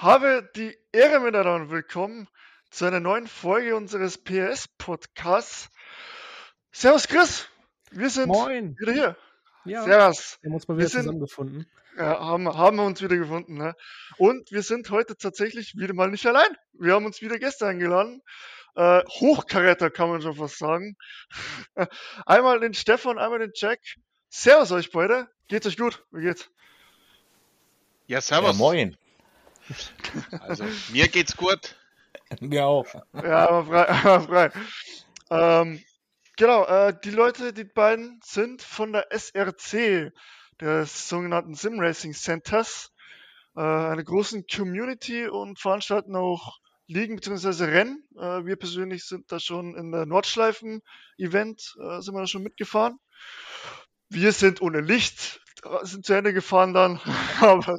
[0.00, 2.28] Habe die Ehre miteinander und willkommen
[2.70, 5.70] zu einer neuen Folge unseres PS-Podcasts.
[6.70, 7.48] Servus Chris,
[7.90, 8.76] wir sind Moin.
[8.78, 9.16] wieder hier.
[9.64, 10.38] Ja, Servus.
[10.40, 11.66] wir haben uns mal Wir wieder sind- zusammengefunden.
[11.96, 13.54] Ja, haben, haben wir uns wieder gefunden.
[13.58, 13.74] Ne?
[14.18, 16.56] Und wir sind heute tatsächlich wieder mal nicht allein.
[16.74, 18.22] Wir haben uns wieder Gäste eingeladen.
[18.76, 20.96] Äh, Hochkaräter kann man schon fast sagen.
[22.24, 23.80] einmal den Stefan, einmal den Jack.
[24.28, 25.26] Servus euch beide.
[25.48, 26.04] Geht's euch gut?
[26.12, 26.48] Wie geht's?
[28.06, 28.52] Ja, servus.
[28.52, 28.96] Ja, moin.
[30.40, 31.76] Also, mir geht's gut.
[32.40, 32.86] Mir auch.
[33.14, 33.88] Ja, aber frei.
[34.04, 34.50] Aber frei.
[35.30, 35.82] Ähm,
[36.36, 40.12] genau, äh, die Leute, die beiden sind von der SRC,
[40.60, 42.92] des sogenannten Sim Racing Centers,
[43.56, 47.64] äh, einer großen Community und veranstalten auch Ligen bzw.
[47.64, 48.02] Rennen.
[48.16, 52.98] Äh, wir persönlich sind da schon in der Nordschleifen-Event, äh, sind wir da schon mitgefahren.
[54.08, 55.40] Wir sind ohne Licht,
[55.82, 57.00] sind zu Ende gefahren dann,
[57.40, 57.78] aber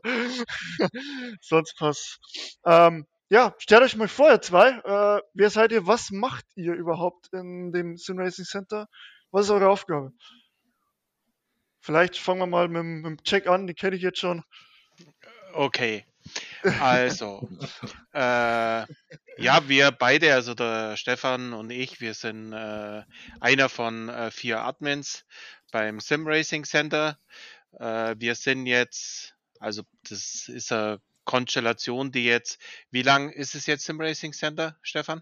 [1.41, 2.19] sonst passt.
[2.65, 4.69] Ähm, ja, stellt euch mal vor, ihr zwei.
[4.69, 5.85] Äh, wer seid ihr?
[5.87, 8.87] Was macht ihr überhaupt in dem Sim Racing Center?
[9.31, 10.11] Was ist eure Aufgabe?
[11.81, 14.43] Vielleicht fangen wir mal mit, dem- mit dem Check an, den kenne ich jetzt schon.
[15.53, 16.05] Okay.
[16.81, 17.47] Also,
[18.13, 18.19] äh,
[19.37, 23.03] ja, wir beide, also der Stefan und ich, wir sind äh,
[23.39, 25.25] einer von äh, vier Admins
[25.71, 27.17] beim Sim Racing Center.
[27.77, 32.59] Äh, wir sind jetzt, also das ist eine Konstellation, die jetzt,
[32.91, 35.21] wie lang ist es jetzt Sim Racing Center, Stefan?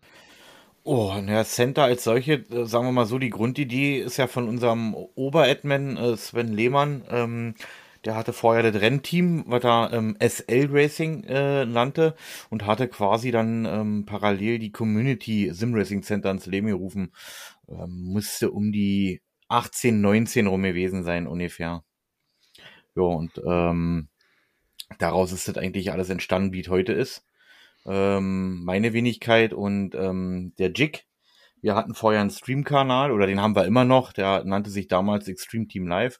[0.83, 4.47] Oh, naja, Center als solche, äh, sagen wir mal so, die Grundidee ist ja von
[4.47, 7.03] unserem Oberadmin äh, Sven Lehmann.
[7.09, 7.55] Ähm,
[8.05, 12.15] der hatte vorher das Rennteam, was er ähm, SL Racing äh, nannte
[12.49, 17.11] und hatte quasi dann ähm, parallel die Community Sim Racing Center ins Leben gerufen.
[17.67, 21.83] Ähm, musste um die 18, 19 rum gewesen sein ungefähr.
[22.97, 24.09] Ja, und ähm,
[24.99, 27.23] daraus ist das eigentlich alles entstanden, wie es heute ist.
[27.85, 31.05] Ähm, meine Wenigkeit und ähm, der Jig.
[31.61, 35.27] Wir hatten vorher einen Stream-Kanal, oder den haben wir immer noch, der nannte sich damals
[35.27, 36.19] Extreme Team Live.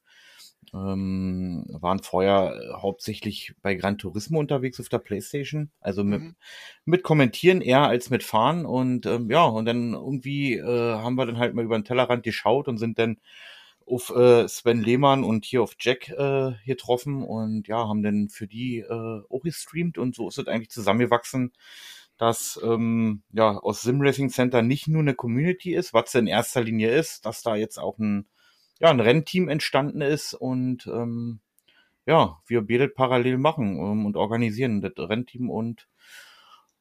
[0.74, 6.36] Ähm, waren vorher äh, hauptsächlich bei Gran Turismo unterwegs auf der Playstation, also mit, Mhm.
[6.86, 11.26] mit Kommentieren eher als mit Fahren und ähm, ja, und dann irgendwie äh, haben wir
[11.26, 13.18] dann halt mal über den Tellerrand geschaut und sind dann
[13.88, 18.48] auf äh, Sven Lehmann und hier auf Jack äh, getroffen und ja, haben dann für
[18.48, 21.54] die äh, auch gestreamt und so ist es eigentlich zusammengewachsen,
[22.18, 26.62] dass ähm, ja aus Sim Racing Center nicht nur eine Community ist, was in erster
[26.62, 28.28] Linie ist, dass da jetzt auch ein
[28.80, 31.40] ja ein Rennteam entstanden ist und ähm,
[32.06, 35.88] ja, wir beide parallel machen ähm, und organisieren das Rennteam und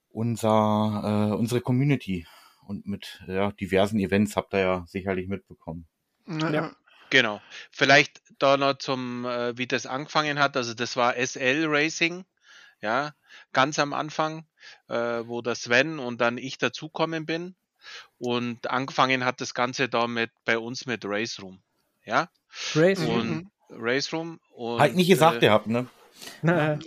[0.08, 2.26] unser äh, unsere Community
[2.66, 5.86] und mit ja, diversen Events habt ihr ja sicherlich mitbekommen.
[6.26, 6.72] Ja.
[7.10, 7.40] Genau.
[7.70, 10.56] Vielleicht da noch zum, äh, wie das angefangen hat.
[10.56, 12.24] Also das war SL Racing,
[12.80, 13.14] ja,
[13.52, 14.46] ganz am Anfang,
[14.88, 17.54] äh, wo der Sven und dann ich dazukommen bin.
[18.18, 21.60] Und angefangen hat das Ganze da mit bei uns mit Race Room,
[22.04, 22.28] ja,
[22.74, 22.98] Race.
[22.98, 25.86] Und Race Room und halt nicht gesagt äh, gehabt, ne?
[26.42, 26.78] Ne, ne.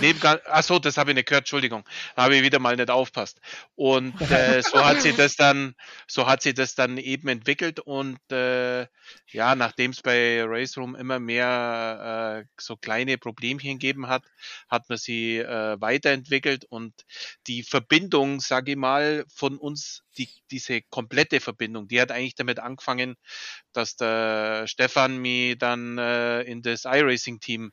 [0.00, 1.84] Neben, achso, das habe ich nicht gehört, Entschuldigung.
[2.16, 3.40] Da habe ich wieder mal nicht aufpasst.
[3.74, 5.74] Und äh, so hat sie das dann,
[6.06, 8.86] so hat sie das dann eben entwickelt und äh,
[9.28, 14.24] ja, nachdem es bei Race Room immer mehr äh, so kleine Problemchen gegeben hat,
[14.68, 16.94] hat man sie äh, weiterentwickelt und
[17.46, 22.58] die Verbindung, sage ich mal, von uns, die, diese komplette Verbindung, die hat eigentlich damit
[22.58, 23.16] angefangen,
[23.72, 27.72] dass der Stefan mich dann äh, in das iRacing-Team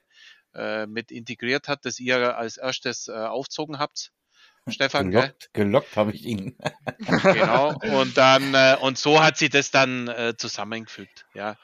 [0.54, 4.12] äh, mit integriert hat, das ihr als erstes äh, aufzogen habt.
[4.68, 5.22] Stefan, gell?
[5.22, 6.58] Gelockt, gelockt habe ich ihn.
[7.00, 7.76] genau.
[8.02, 11.56] Und dann äh, und so hat sie das dann äh, zusammengefügt, ja.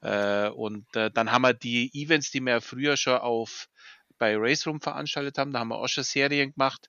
[0.00, 3.68] Äh, und äh, dann haben wir die Events, die wir früher schon auf
[4.18, 6.88] bei Race Room veranstaltet haben, da haben wir auch schon Serien gemacht,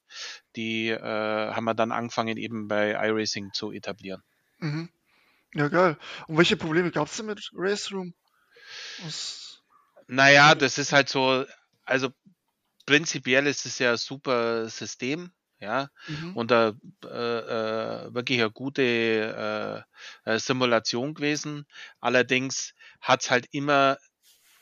[0.56, 4.22] die äh, haben wir dann angefangen eben bei iRacing zu etablieren.
[4.60, 4.90] Mhm.
[5.54, 5.98] Ja, geil.
[6.28, 8.14] Und welche Probleme gab es denn mit Race Room?
[9.04, 9.45] Was,
[10.08, 11.46] Naja, das ist halt so,
[11.86, 12.10] also
[12.86, 16.36] prinzipiell ist es ja ein super System, ja, mhm.
[16.36, 19.86] und äh, äh, wirklich eine gute
[20.26, 21.66] äh, äh, Simulation gewesen.
[22.00, 23.98] Allerdings hat es halt immer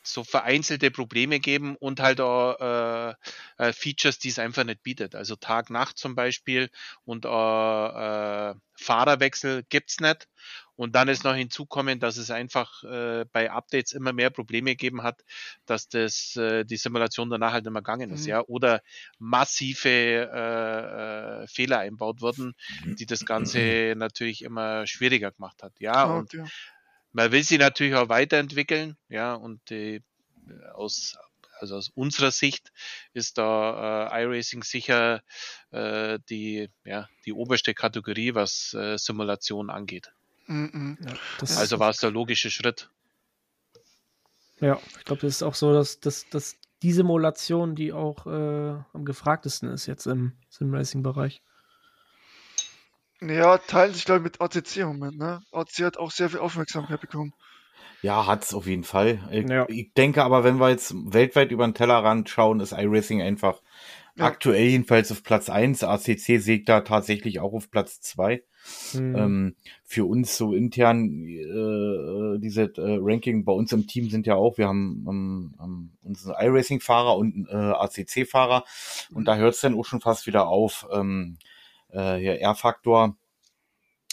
[0.03, 3.13] so vereinzelte Probleme geben und halt auch äh,
[3.57, 5.15] äh, Features, die es einfach nicht bietet.
[5.15, 6.69] Also Tag-Nacht zum Beispiel
[7.05, 10.27] und äh, äh, Fahrerwechsel gibt's nicht.
[10.75, 15.03] Und dann ist noch hinzukommen, dass es einfach äh, bei Updates immer mehr Probleme gegeben
[15.03, 15.23] hat,
[15.65, 18.29] dass das äh, die Simulation danach halt mehr gegangen ist, Mhm.
[18.29, 18.81] ja, oder
[19.19, 22.53] massive äh, äh, Fehler einbaut wurden,
[22.99, 25.73] die das Ganze natürlich immer schwieriger gemacht hat.
[25.79, 26.31] Ja, Ah, und
[27.11, 30.03] man will sie natürlich auch weiterentwickeln, ja, und die,
[30.73, 31.17] aus
[31.59, 32.73] also aus unserer Sicht
[33.13, 35.23] ist da äh, iRacing sicher
[35.71, 40.11] äh, die, ja, die oberste Kategorie, was äh, Simulation angeht.
[40.47, 40.95] Mm
[41.39, 42.89] also war es der logische Schritt.
[44.59, 48.75] Ja, ich glaube, das ist auch so, dass, dass, dass die Simulation, die auch äh,
[48.93, 51.41] am gefragtesten ist jetzt im Sim-Racing-Bereich.
[53.21, 55.17] Ja, teilen sich, glaube ich, mit OTC im Moment.
[55.17, 55.41] Ne?
[55.51, 57.33] OTC hat auch sehr viel Aufmerksamkeit bekommen.
[58.01, 59.19] Ja, hat es auf jeden Fall.
[59.31, 59.65] Ich, ja.
[59.69, 63.61] ich, denke aber, wenn wir jetzt weltweit über den Tellerrand schauen, ist iRacing einfach
[64.15, 64.25] ja.
[64.25, 65.83] aktuell jedenfalls auf Platz 1.
[65.83, 68.43] ACC sägt da tatsächlich auch auf Platz 2.
[68.93, 69.15] Mhm.
[69.15, 74.35] Ähm, für uns so intern, äh, diese äh, Ranking bei uns im Team sind ja
[74.35, 78.63] auch, wir haben ähm, ähm, unseren iRacing-Fahrer und äh, ACC-Fahrer
[79.09, 79.17] mhm.
[79.17, 80.87] und da hört es dann auch schon fast wieder auf.
[80.91, 81.37] Ähm,
[81.89, 83.15] äh, hier R-Faktor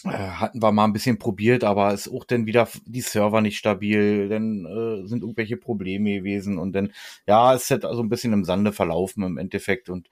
[0.04, 3.58] äh, hatten wir mal ein bisschen probiert, aber ist auch dann wieder die Server nicht
[3.58, 6.92] stabil, dann äh, sind irgendwelche Probleme gewesen und dann,
[7.26, 10.08] ja, es hat also ein bisschen im Sande verlaufen im Endeffekt und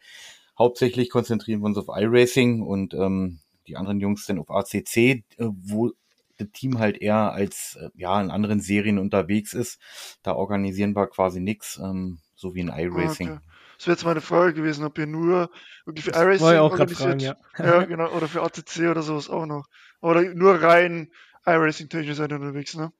[0.58, 5.22] hauptsächlich konzentrieren wir uns auf iRacing und ähm, die anderen Jungs dann auf ACC, äh,
[5.38, 5.92] wo
[6.38, 9.80] das Team halt eher als äh, ja in anderen Serien unterwegs ist.
[10.22, 13.30] Da organisieren wir quasi nix, ähm, so wie in Ah, iRacing.
[13.32, 13.40] okay.
[13.76, 15.50] Das wäre jetzt meine Frage gewesen, ob ihr nur
[15.84, 16.96] wirklich für iRacing ich auch gerade organisiert.
[16.96, 17.36] fragen, ja.
[17.80, 19.66] Ja, genau, oder für ACC oder sowas auch noch.
[20.00, 21.10] Oder nur rein
[21.46, 22.92] iRacing-technisch seid ihr unterwegs, ne?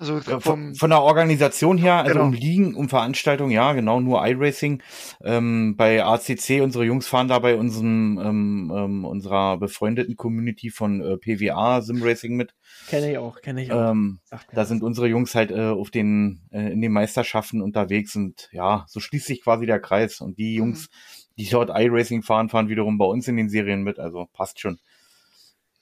[0.00, 2.26] Also Ja, vom, von, von der Organisation her, also Genau.
[2.26, 4.80] um Ligen, um Veranstaltungen, ja, genau, nur iRacing.
[5.24, 11.00] Ähm, bei ACC, unsere Jungs fahren da bei unserem, ähm, ähm, unserer befreundeten Community von
[11.00, 12.54] äh, PWA Simracing mit.
[12.88, 13.90] Kenne ich auch, kenne ich auch.
[13.90, 14.20] Ähm,
[14.52, 18.84] da sind unsere Jungs halt äh, auf den, äh, in den Meisterschaften unterwegs und ja,
[18.88, 20.20] so schließt sich quasi der Kreis.
[20.20, 20.88] Und die Jungs,
[21.36, 24.78] die dort iRacing fahren, fahren wiederum bei uns in den Serien mit, also passt schon.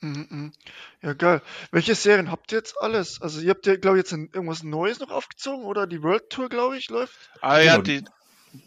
[0.01, 0.53] Mhm, mhm.
[1.03, 1.43] Ja, geil.
[1.71, 3.21] Welche Serien habt ihr jetzt alles?
[3.23, 6.29] Also ihr habt ja, glaube ich, jetzt ein, irgendwas Neues noch aufgezogen oder die World
[6.31, 7.31] Tour, glaube ich, läuft?
[7.41, 7.83] Ah ja, Genau.
[7.83, 8.05] die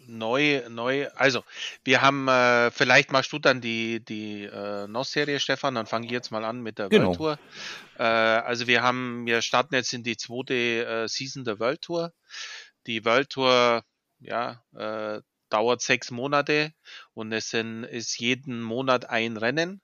[0.06, 1.42] neu, neu, also
[1.84, 6.12] wir haben, äh, vielleicht machst du dann die, die äh, NOS-Serie, Stefan, dann fange ich
[6.12, 7.06] jetzt mal an mit der Genau.
[7.06, 7.38] World Tour.
[7.98, 12.12] Äh, also wir haben, wir starten jetzt in die zweite äh, Season der World Tour.
[12.86, 13.82] Die World Tour,
[14.20, 16.72] ja, äh, dauert sechs Monate
[17.12, 19.80] und es sind, ist jeden Monat ein Rennen.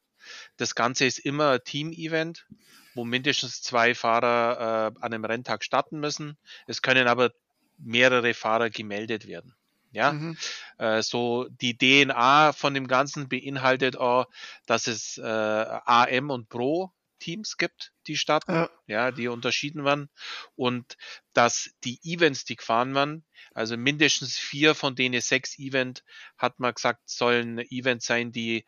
[0.57, 2.47] Das Ganze ist immer ein Team-Event,
[2.95, 6.39] wo mindestens zwei Fahrer äh, an einem Renntag starten müssen.
[6.67, 7.33] Es können aber
[7.79, 9.55] mehrere Fahrer gemeldet werden.
[9.93, 10.37] Ja, Mhm.
[10.79, 14.27] äh, so die DNA von dem Ganzen beinhaltet auch,
[14.67, 18.71] dass es äh, AM und Pro Teams gibt, die starten, Ja.
[18.87, 20.11] ja, die unterschieden werden
[20.55, 20.97] und
[21.33, 23.25] dass die Events, die gefahren werden,
[23.55, 26.05] also mindestens vier von denen sechs Event,
[26.37, 28.67] hat man gesagt, sollen Events sein, die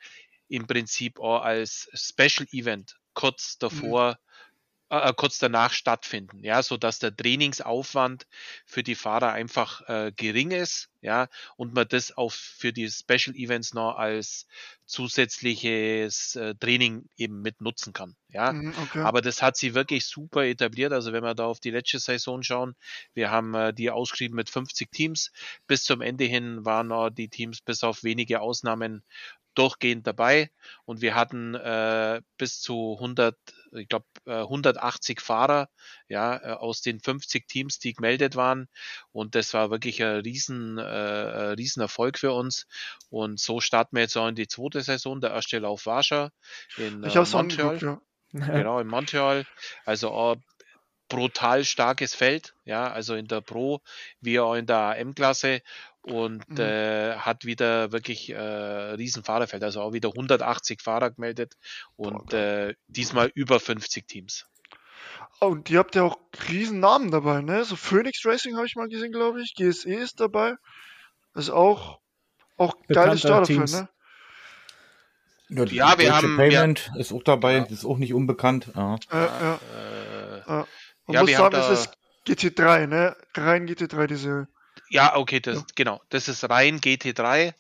[0.49, 4.19] im Prinzip auch als Special Event kurz davor,
[4.91, 8.27] äh, kurz danach stattfinden, ja, so dass der Trainingsaufwand
[8.65, 13.37] für die Fahrer einfach äh, gering ist, ja, und man das auch für die Special
[13.37, 14.47] Events noch als
[14.87, 18.53] zusätzliches äh, Training eben mit nutzen kann, ja.
[18.53, 19.01] Mhm, okay.
[19.01, 20.93] Aber das hat sie wirklich super etabliert.
[20.93, 22.75] Also wenn wir da auf die letzte Saison schauen,
[23.15, 25.33] wir haben äh, die ausgeschrieben mit 50 Teams.
[25.67, 29.03] Bis zum Ende hin waren äh, die Teams bis auf wenige Ausnahmen
[29.59, 30.51] durchgehend dabei
[30.85, 33.37] und wir hatten äh, bis zu 100,
[33.73, 35.69] ich glaube äh, 180 Fahrer,
[36.09, 38.69] ja, äh, aus den 50 Teams, die gemeldet waren
[39.13, 42.67] und das war wirklich ein riesen, äh, riesen Erfolg für uns
[43.11, 45.21] und so starten wir jetzt auch in die zweite Saison.
[45.21, 46.31] Der erste Lauf war schon
[46.77, 47.39] in ich äh, Montreal.
[47.41, 48.01] angeguckt, ja.
[48.33, 49.47] Genau, in Montreal.
[49.85, 50.37] Also auch
[51.09, 53.81] brutal starkes Feld, ja, also in der Pro
[54.21, 55.63] wie auch in der AM-Klasse
[56.11, 56.59] und Mhm.
[56.59, 61.55] äh, hat wieder wirklich äh, riesen Fahrerfeld, also auch wieder 180 Fahrer gemeldet
[61.97, 64.47] und äh, diesmal über 50 Teams.
[65.41, 67.65] Oh, und ihr habt ja auch riesen Namen dabei, ne?
[67.65, 69.55] So Phoenix Racing habe ich mal gesehen, glaube ich.
[69.55, 70.55] GSE ist dabei.
[71.35, 72.01] Ist auch,
[72.57, 73.73] auch geiles Bekannte Start dafür, Teams.
[73.75, 73.89] ne?
[75.67, 77.61] die Ja, wir Deutsche haben- wir- Payment ist auch dabei, Ja.
[77.61, 78.71] das ist auch nicht unbekannt.
[78.75, 78.97] Ja.
[79.13, 79.55] Ja, ja.
[79.75, 80.67] Äh, ja.
[81.07, 81.95] Man Ja, muss wir haben sagen, es ist
[82.27, 83.17] GT3, ne?
[83.35, 84.49] Rein GT3, diese.
[84.91, 85.65] Ja, okay, das, Ja.
[85.75, 86.01] genau.
[86.09, 87.53] Das ist rein GT3, äh,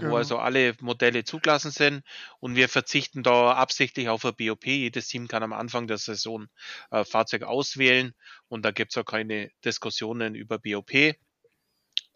[0.00, 0.10] Genau.
[0.12, 2.02] wo also alle Modelle zugelassen sind.
[2.40, 4.66] Und wir verzichten da absichtlich auf ein BOP.
[4.66, 6.48] Jedes Team kann am Anfang der Saison
[6.90, 8.14] äh, Fahrzeug auswählen
[8.48, 11.14] und da gibt's auch keine Diskussionen über BOP.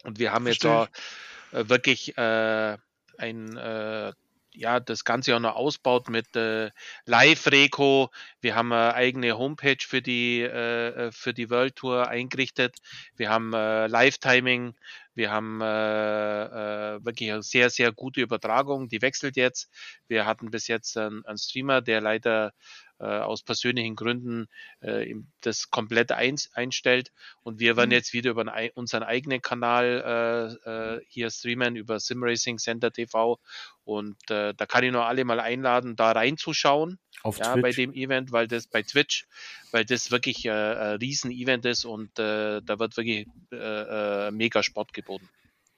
[0.03, 0.89] Und wir haben jetzt Verstehe
[1.53, 2.77] auch äh, wirklich äh,
[3.17, 4.13] ein äh,
[4.53, 6.71] ja, das Ganze auch noch ausbaut mit äh,
[7.05, 8.09] Live-Reco.
[8.41, 12.77] Wir haben eine eigene Homepage für die, äh, für die World Tour eingerichtet.
[13.15, 14.75] Wir haben äh, Live-Timing.
[15.15, 15.65] Wir haben äh,
[16.95, 18.87] äh, wirklich eine sehr, sehr gute Übertragung.
[18.87, 19.69] Die wechselt jetzt.
[20.07, 22.53] Wir hatten bis jetzt einen, einen Streamer, der leider
[22.99, 24.47] äh, aus persönlichen Gründen
[24.81, 27.11] äh, das komplett ein, einstellt.
[27.43, 27.95] Und wir werden mhm.
[27.95, 33.39] jetzt wieder über einen, unseren eigenen Kanal äh, äh, hier streamen, über Simracing Center TV.
[33.83, 36.99] Und da kann ich nur alle mal einladen, da reinzuschauen.
[37.23, 37.61] Auf ja, Twitch.
[37.61, 39.27] bei dem Event, weil das bei Twitch,
[39.71, 44.63] weil das wirklich äh, ein Riesen-Event ist und äh, da wird wirklich äh, äh, mega
[44.63, 45.27] Sport geboten.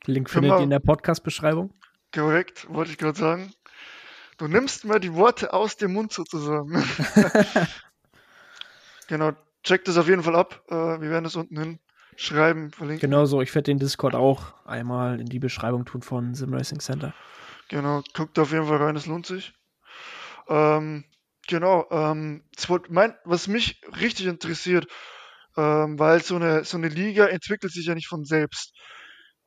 [0.05, 1.73] Link findet ihr in der Podcast-Beschreibung.
[2.13, 3.53] Korrekt, wollte ich gerade sagen.
[4.37, 6.71] Du nimmst mir die Worte aus dem Mund sozusagen.
[9.07, 9.33] genau,
[9.63, 10.63] check das auf jeden Fall ab.
[10.67, 11.79] Äh, wir werden das unten hin
[12.15, 13.09] schreiben, verlinken.
[13.09, 16.79] Genau so, ich werde den Discord auch einmal in die Beschreibung tun von Sim Racing
[16.79, 17.13] Center.
[17.69, 19.53] Genau, guckt auf jeden Fall rein, es lohnt sich.
[20.47, 21.05] Ähm,
[21.47, 22.43] genau, ähm,
[22.89, 24.87] mein, was mich richtig interessiert,
[25.57, 28.73] ähm, weil so eine, so eine Liga entwickelt sich ja nicht von selbst.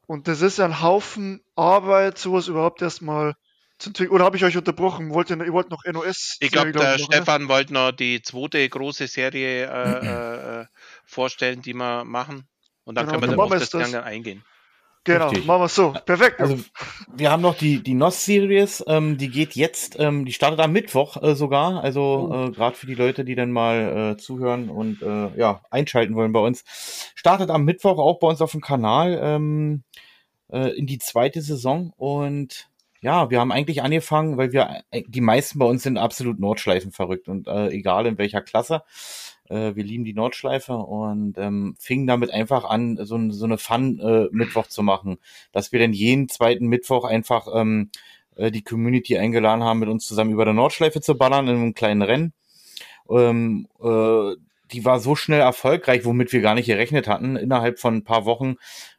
[0.06, 3.34] Und das ist ja ein Haufen Arbeit, sowas überhaupt erstmal
[4.08, 5.12] oder habe ich euch unterbrochen?
[5.12, 6.36] Wollt ihr, ihr wollt noch NOS?
[6.40, 7.48] Ich glaube, der noch, Stefan ne?
[7.48, 10.66] wollte noch die zweite große Serie äh, äh,
[11.04, 12.46] vorstellen, die wir machen.
[12.84, 14.44] Und dann genau, können wir dann auf das, das gerne eingehen.
[15.04, 15.44] Genau, Richtig.
[15.44, 15.94] machen wir es so.
[16.06, 16.40] Perfekt.
[16.40, 16.58] Also,
[17.14, 21.22] wir haben noch die, die NOS-Series, ähm, die geht jetzt, ähm, die startet am Mittwoch
[21.22, 21.84] äh, sogar.
[21.84, 22.46] Also oh.
[22.46, 26.32] äh, gerade für die Leute, die dann mal äh, zuhören und äh, ja, einschalten wollen
[26.32, 26.64] bei uns.
[27.14, 29.84] Startet am Mittwoch auch bei uns auf dem Kanal ähm,
[30.50, 32.70] äh, in die zweite Saison und
[33.02, 36.90] ja, wir haben eigentlich angefangen, weil wir, äh, die meisten bei uns sind absolut Nordschleifen
[36.90, 38.82] verrückt und äh, egal in welcher Klasse.
[39.48, 44.66] Äh, wir lieben die Nordschleife und ähm, fingen damit einfach an, so, so eine Fun-Mittwoch
[44.66, 45.18] äh, zu machen,
[45.52, 47.90] dass wir dann jeden zweiten Mittwoch einfach ähm,
[48.36, 51.74] äh, die Community eingeladen haben, mit uns zusammen über der Nordschleife zu ballern in einem
[51.74, 52.32] kleinen Rennen.
[53.08, 54.36] Ähm, äh,
[54.72, 57.36] die war so schnell erfolgreich, womit wir gar nicht gerechnet hatten.
[57.36, 58.56] Innerhalb von ein paar Wochen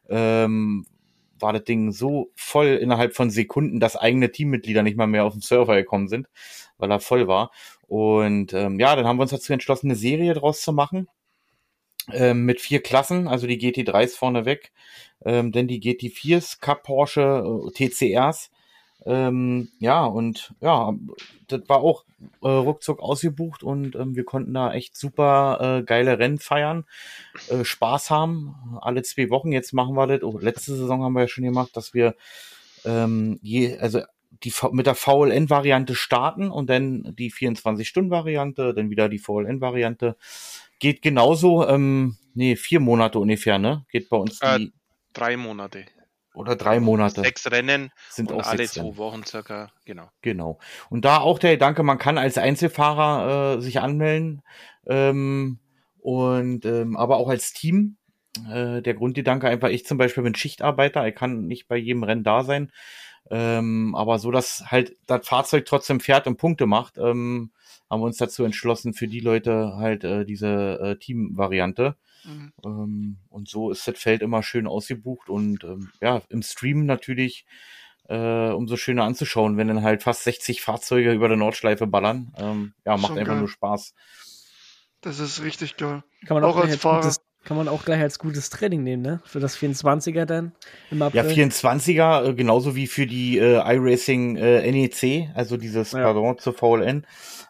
[0.08, 0.86] ähm,
[1.38, 5.34] war das Ding so voll innerhalb von Sekunden, dass eigene Teammitglieder nicht mal mehr auf
[5.34, 6.28] den Server gekommen sind,
[6.78, 7.50] weil er voll war.
[7.88, 11.08] Und ähm, ja, dann haben wir uns dazu entschlossen, eine Serie draus zu machen.
[12.12, 14.70] Ähm, mit vier Klassen, also die GT3s vorneweg,
[15.24, 18.50] ähm, denn die GT4s, Cup Porsche, äh, TCRs,
[19.06, 20.92] ähm, ja, und ja,
[21.46, 22.04] das war auch
[22.42, 26.86] äh, ruckzuck ausgebucht und ähm, wir konnten da echt super äh, geile Rennen feiern,
[27.48, 29.52] äh, Spaß haben, alle zwei Wochen.
[29.52, 32.16] Jetzt machen wir das, oh, letzte Saison haben wir ja schon gemacht, dass wir
[32.84, 39.18] ähm, je, also die mit der VLN-Variante starten und dann die 24-Stunden-Variante, dann wieder die
[39.18, 40.16] VLN-Variante.
[40.78, 43.84] Geht genauso, ähm, nee, vier Monate ungefähr, ne?
[43.90, 44.72] Geht bei uns äh, die.
[45.12, 45.86] drei Monate.
[46.34, 47.22] Oder drei Monate.
[47.22, 48.96] Sechs Rennen sind auch alle zwei Rennen.
[48.98, 50.10] Wochen circa, genau.
[50.20, 50.58] Genau.
[50.90, 54.42] Und da auch der Gedanke, man kann als Einzelfahrer äh, sich anmelden
[54.86, 55.58] ähm,
[55.98, 57.96] und ähm, aber auch als Team.
[58.52, 62.22] Äh, der Grundgedanke einfach, ich zum Beispiel bin Schichtarbeiter, ich kann nicht bei jedem Rennen
[62.22, 62.70] da sein.
[63.30, 67.50] Ähm, aber so, dass halt das Fahrzeug trotzdem fährt und Punkte macht, ähm,
[67.90, 71.96] haben wir uns dazu entschlossen, für die Leute halt äh, diese äh, Team-Variante.
[72.24, 72.52] Mhm.
[72.64, 77.46] Ähm, und so ist das Feld immer schön ausgebucht und ähm, ja, im Stream natürlich
[78.08, 82.32] äh, umso schöner anzuschauen, wenn dann halt fast 60 Fahrzeuge über der Nordschleife ballern.
[82.36, 83.40] Ähm, ja, macht Schon einfach geil.
[83.40, 83.94] nur Spaß.
[85.00, 86.02] Das ist richtig geil.
[86.26, 87.02] Kann man auch, auch als Fahrer.
[87.02, 89.20] Gutes, kann man auch gleich als gutes Training nehmen, ne?
[89.24, 90.52] Für das 24er dann
[90.90, 91.24] im April.
[91.24, 96.02] Ja, 24er, äh, genauso wie für die äh, iRacing äh, NEC, also dieses ja.
[96.02, 97.06] Pardon zur VLN.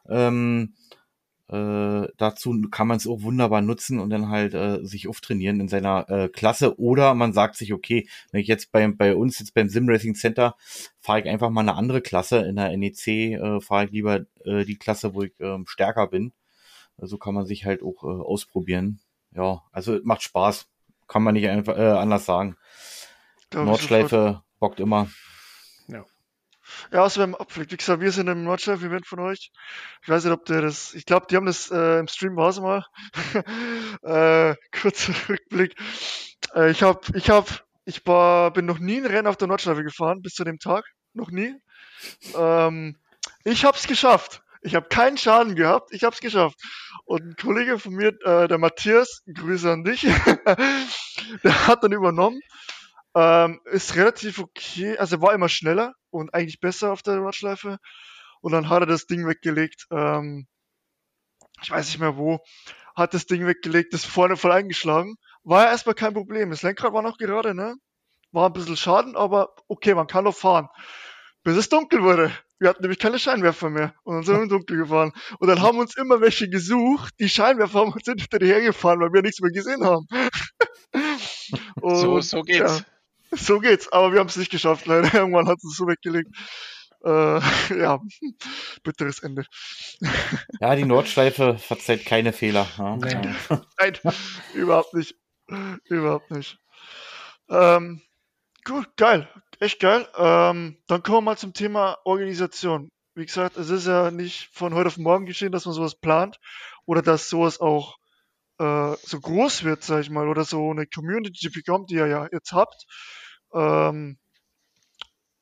[0.06, 0.74] Ähm,
[1.48, 5.68] äh, dazu kann man es auch wunderbar nutzen und dann halt äh, sich auftrainieren in
[5.68, 6.78] seiner äh, Klasse.
[6.78, 10.14] Oder man sagt sich, okay, wenn ich jetzt bei, bei uns jetzt beim Sim Racing
[10.14, 10.56] Center
[11.00, 12.40] fahre ich einfach mal eine andere Klasse.
[12.40, 16.32] In der NEC äh, fahre ich lieber äh, die Klasse, wo ich äh, stärker bin.
[16.96, 19.00] So also kann man sich halt auch äh, ausprobieren.
[19.36, 20.66] Ja, also macht Spaß.
[21.08, 22.56] Kann man nicht einfach äh, anders sagen.
[23.52, 25.08] Nordschleife bockt immer.
[26.92, 27.70] Ja, also beim Abflick.
[27.70, 29.50] Wie gesagt, wir sind im Nordschleife-Event von euch.
[30.02, 32.48] Ich weiß nicht, ob der das, ich glaube, die haben das äh, im Stream war
[32.48, 32.84] es mal.
[34.02, 35.74] äh, kurzer Rückblick.
[36.54, 37.50] Äh, ich habe, ich habe,
[37.84, 40.84] ich war, bin noch nie ein Rennen auf der Nordschleife gefahren, bis zu dem Tag.
[41.12, 41.54] Noch nie.
[42.34, 42.96] Ähm,
[43.44, 44.42] ich habe es geschafft.
[44.66, 45.92] Ich habe keinen Schaden gehabt.
[45.92, 46.60] Ich habe es geschafft.
[47.04, 50.00] Und ein Kollege von mir, äh, der Matthias, Grüße an dich,
[51.44, 52.40] der hat dann übernommen.
[53.14, 54.98] Ähm, ist relativ okay.
[54.98, 57.78] Also er war immer schneller und eigentlich besser auf der Nordschleife.
[58.40, 59.86] Und dann hat er das Ding weggelegt.
[59.92, 60.48] Ähm,
[61.62, 62.40] ich weiß nicht mehr wo.
[62.96, 65.14] Hat das Ding weggelegt, ist vorne voll eingeschlagen.
[65.44, 66.50] War ja erstmal kein Problem.
[66.50, 67.76] Das Lenkrad war noch gerade, ne?
[68.32, 70.68] War ein bisschen Schaden, aber okay, man kann noch fahren.
[71.44, 72.32] Bis es dunkel wurde.
[72.58, 73.94] Wir hatten nämlich keine Scheinwerfer mehr.
[74.04, 75.12] Und dann sind wir im Dunkel gefahren.
[75.38, 77.14] Und dann haben uns immer welche gesucht.
[77.20, 80.06] Die Scheinwerfer haben uns hinter die hergefahren, weil wir nichts mehr gesehen haben.
[81.80, 82.84] Und, so, so geht's.
[83.30, 85.12] Ja, so geht's, aber wir haben es nicht geschafft, leider.
[85.14, 86.30] Irgendwann hat es so weggelegt.
[87.04, 87.40] Äh,
[87.78, 88.00] ja,
[88.82, 89.44] bitteres Ende.
[90.60, 92.66] Ja, die Nordschleife verzeiht keine Fehler.
[92.78, 92.96] Ja.
[92.96, 93.34] Nee.
[93.78, 93.98] Nein,
[94.54, 95.14] überhaupt nicht.
[95.84, 96.58] Überhaupt nicht.
[97.48, 98.02] Ähm,
[98.64, 99.28] gut, geil.
[99.58, 100.06] Echt geil.
[100.16, 102.90] Ähm, dann kommen wir mal zum Thema Organisation.
[103.14, 106.38] Wie gesagt, es ist ja nicht von heute auf morgen geschehen, dass man sowas plant
[106.84, 107.96] oder dass sowas auch
[108.58, 112.28] äh, so groß wird, sag ich mal, oder so eine Community bekommt, die ihr ja
[112.32, 112.84] jetzt habt.
[113.54, 114.18] Ähm,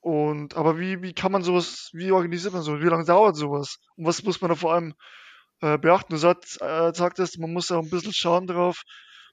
[0.00, 2.82] und aber wie, wie kann man sowas, wie organisiert man sowas?
[2.82, 3.78] Wie lange dauert sowas?
[3.96, 4.94] Und was muss man da vor allem
[5.60, 6.12] äh, beachten?
[6.12, 8.82] Du sagt, äh, sagtest, man muss auch ein bisschen schauen drauf,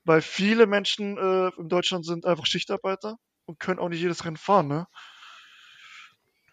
[0.06, 4.38] weil viele Menschen äh, in Deutschland sind einfach Schichtarbeiter und können auch nicht jedes Rennen
[4.38, 4.88] fahren, ne?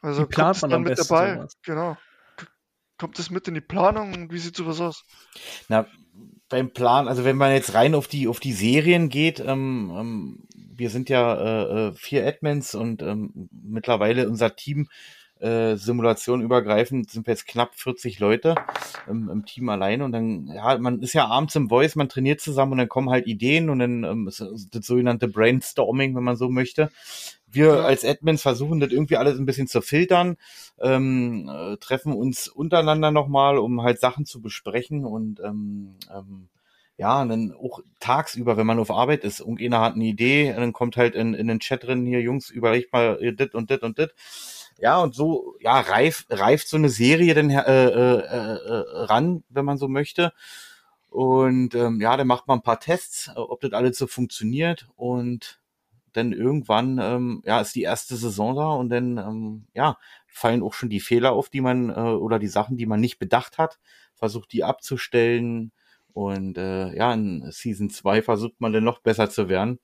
[0.01, 1.35] Also Wie kommt es man dann mit dabei?
[1.35, 1.57] sowas?
[1.63, 1.97] Genau.
[2.99, 4.13] Kommt es mit in die Planung?
[4.13, 5.05] und Wie sieht sowas aus?
[5.69, 5.87] Na,
[6.49, 10.49] beim Plan, also wenn man jetzt rein auf die auf die Serien geht, ähm, ähm,
[10.55, 14.89] wir sind ja äh, äh, vier Admins und ähm, mittlerweile unser Team
[15.41, 18.55] äh, Simulation übergreifend sind wir jetzt knapp 40 Leute
[19.09, 22.41] ähm, im Team alleine und dann ja man ist ja abends im Voice, man trainiert
[22.41, 26.37] zusammen und dann kommen halt Ideen und dann ähm, ist das sogenannte Brainstorming, wenn man
[26.37, 26.91] so möchte.
[27.51, 30.37] Wir als Admins versuchen das irgendwie alles ein bisschen zu filtern,
[30.81, 36.49] ähm, äh, treffen uns untereinander nochmal, um halt Sachen zu besprechen und ähm, ähm,
[36.99, 40.73] ja, und dann auch tagsüber, wenn man auf Arbeit ist, irgendeiner hat eine Idee, dann
[40.73, 43.85] kommt halt in, in den Chat drin, hier Jungs, überlegt mal ihr dit und dit
[43.85, 44.13] und dit.
[44.81, 49.65] Ja, und so, ja, reif, reift so eine Serie dann äh, äh, äh, ran, wenn
[49.65, 50.33] man so möchte.
[51.11, 54.89] Und ähm, ja, dann macht man ein paar Tests, äh, ob das alles so funktioniert.
[54.97, 55.61] Und
[56.13, 60.75] dann irgendwann, ähm, ja, ist die erste Saison da und dann, ähm, ja, fallen auch
[60.75, 63.79] schon die Fehler auf, die man, äh, oder die Sachen, die man nicht bedacht hat,
[64.15, 65.73] versucht die abzustellen.
[66.19, 69.79] Und äh, ja, in Season 2 versucht man dann noch besser zu werden.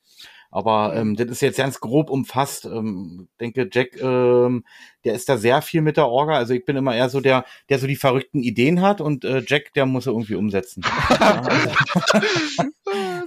[0.51, 2.65] Aber ähm, das ist jetzt ganz grob umfasst.
[2.65, 4.65] Ähm, denke, Jack, ähm,
[5.05, 6.35] der ist da sehr viel mit der Orga.
[6.35, 9.45] Also ich bin immer eher so der, der so die verrückten Ideen hat und äh,
[9.47, 10.83] Jack, der muss sie irgendwie umsetzen.
[11.21, 11.71] Also,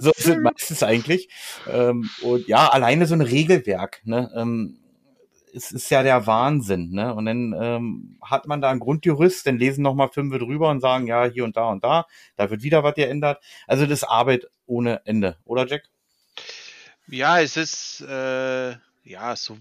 [0.00, 1.30] so ist es meistens eigentlich.
[1.66, 4.30] Ähm, und ja, alleine so ein Regelwerk, ne?
[4.36, 4.77] Ähm,
[5.58, 7.14] es ist ja der Wahnsinn, ne?
[7.14, 10.80] Und dann ähm, hat man da ein Grundjurist, dann lesen noch mal fünf drüber und
[10.80, 12.06] sagen, ja, hier und da und da,
[12.36, 13.42] da wird wieder was geändert.
[13.66, 15.82] Also das Arbeit ohne Ende, oder Jack?
[17.08, 19.56] Ja, es ist äh, ja so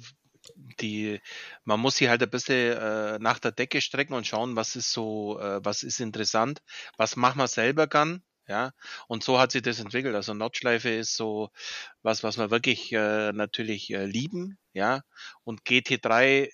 [0.80, 1.20] die,
[1.66, 4.92] man muss sie halt ein bisschen äh, nach der Decke strecken und schauen, was ist
[4.94, 6.62] so, äh, was ist interessant,
[6.96, 8.72] was machen wir selber gern, ja.
[9.08, 10.16] Und so hat sich das entwickelt.
[10.16, 11.50] Also Nordschleife ist so
[12.02, 15.02] was, was wir wirklich äh, natürlich äh, lieben, ja.
[15.44, 16.50] Und GT3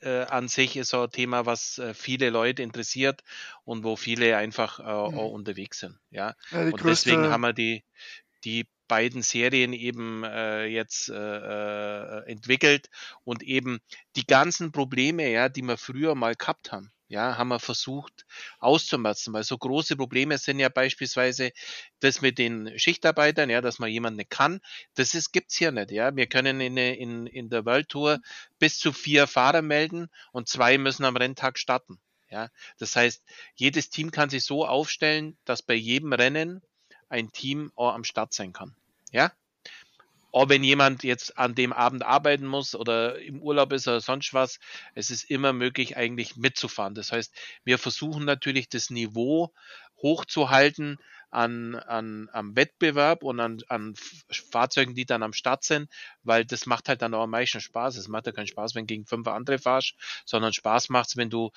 [0.00, 3.22] äh, an sich ist so ein Thema, was äh, viele Leute interessiert
[3.64, 6.34] und wo viele einfach äh, auch unterwegs sind, ja.
[6.50, 7.84] Ja, Und deswegen größte, haben wir die,
[8.44, 12.90] die beiden Serien eben äh, jetzt äh, äh, entwickelt
[13.24, 13.80] und eben
[14.16, 18.24] die ganzen Probleme, ja, die wir früher mal gehabt haben, ja, haben wir versucht
[18.58, 21.52] auszumerzen, weil so große Probleme sind ja beispielsweise
[22.00, 24.60] das mit den Schichtarbeitern, ja, dass man jemanden kann,
[24.94, 26.16] das ist, gibt's hier nicht, ja.
[26.16, 28.18] Wir können in, in, in der World Tour
[28.58, 32.00] bis zu vier Fahrer melden und zwei müssen am Renntag starten.
[32.30, 32.48] Ja,
[32.78, 33.22] das heißt,
[33.56, 36.62] jedes Team kann sich so aufstellen, dass bei jedem Rennen
[37.10, 38.74] ein Team am Start sein kann.
[39.10, 39.32] Ja?
[40.32, 44.34] Auch wenn jemand jetzt an dem Abend arbeiten muss oder im Urlaub ist oder sonst
[44.34, 44.58] was,
[44.94, 46.94] es ist immer möglich, eigentlich mitzufahren.
[46.94, 49.52] Das heißt, wir versuchen natürlich das Niveau
[50.02, 50.98] hochzuhalten
[51.30, 53.94] an, an, am Wettbewerb und an, an
[54.30, 55.90] Fahrzeugen, die dann am Start sind,
[56.22, 57.96] weil das macht halt dann auch am meisten Spaß.
[57.96, 59.94] Es macht ja keinen Spaß, wenn gegen fünf andere fahrst,
[60.26, 61.50] sondern Spaß macht's, wenn du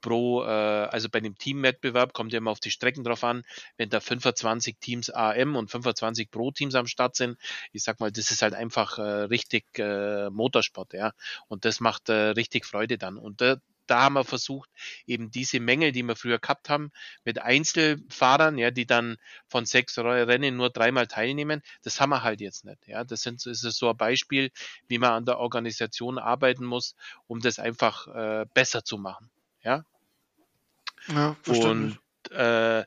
[0.00, 3.44] pro, äh, also bei dem Teamwettbewerb kommt ja immer auf die Strecken drauf an,
[3.76, 7.38] wenn da 25 Teams AM und 25 Pro-Teams am Start sind,
[7.72, 11.12] ich sag mal, das ist halt einfach äh, richtig äh, Motorsport, ja.
[11.48, 13.16] Und das macht äh, richtig Freude dann.
[13.16, 13.56] Und da,
[13.90, 14.70] da haben wir versucht,
[15.06, 16.92] eben diese Mängel, die wir früher gehabt haben,
[17.24, 19.16] mit Einzelfahrern, ja, die dann
[19.48, 22.86] von sechs Rennen nur dreimal teilnehmen, das haben wir halt jetzt nicht.
[22.86, 24.52] Ja, das sind, ist so ein Beispiel,
[24.86, 26.94] wie man an der Organisation arbeiten muss,
[27.26, 29.28] um das einfach äh, besser zu machen.
[29.62, 29.84] Ja,
[31.08, 31.98] ja, und
[32.30, 32.84] äh,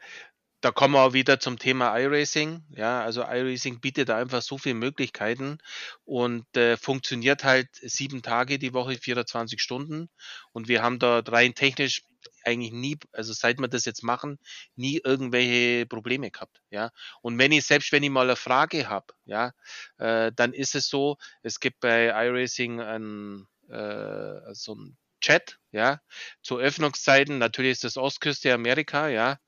[0.62, 2.64] da kommen wir auch wieder zum Thema iRacing.
[2.70, 5.58] Ja, also iRacing bietet da einfach so viele Möglichkeiten
[6.06, 10.10] und äh, funktioniert halt sieben Tage die Woche, 24 Stunden.
[10.54, 12.04] Und wir haben da rein technisch
[12.46, 14.40] eigentlich nie, also seit wir das jetzt machen,
[14.76, 16.62] nie irgendwelche Probleme gehabt.
[16.70, 19.52] Ja, und wenn ich selbst wenn ich mal eine Frage habe, ja,
[19.98, 26.02] äh, dann ist es so, es gibt bei iRacing ein äh, so ein Chat, ja,
[26.42, 27.38] zu Öffnungszeiten.
[27.38, 29.40] Natürlich ist das Ostküste Amerika, ja.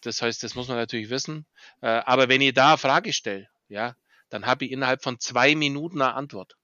[0.00, 1.46] Das heißt, das muss man natürlich wissen.
[1.82, 3.94] Äh, aber wenn ich da eine Frage stelle, ja,
[4.30, 6.56] dann habe ich innerhalb von zwei Minuten eine Antwort.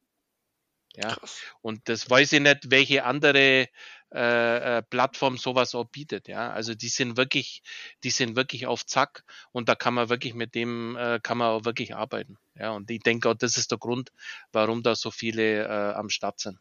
[0.95, 1.15] Ja.
[1.15, 1.43] Krass.
[1.61, 3.69] Und das weiß ich nicht, welche andere
[4.15, 6.27] äh, äh, Plattform sowas auch bietet.
[6.27, 7.63] Ja, also die sind wirklich,
[8.05, 11.49] die sind wirklich auf Zack und da kann man wirklich mit dem äh, kann man
[11.49, 12.39] auch wirklich arbeiten.
[12.55, 14.13] Ja, und ich denke auch, das ist der Grund,
[14.53, 16.59] warum da so viele äh, am Start sind.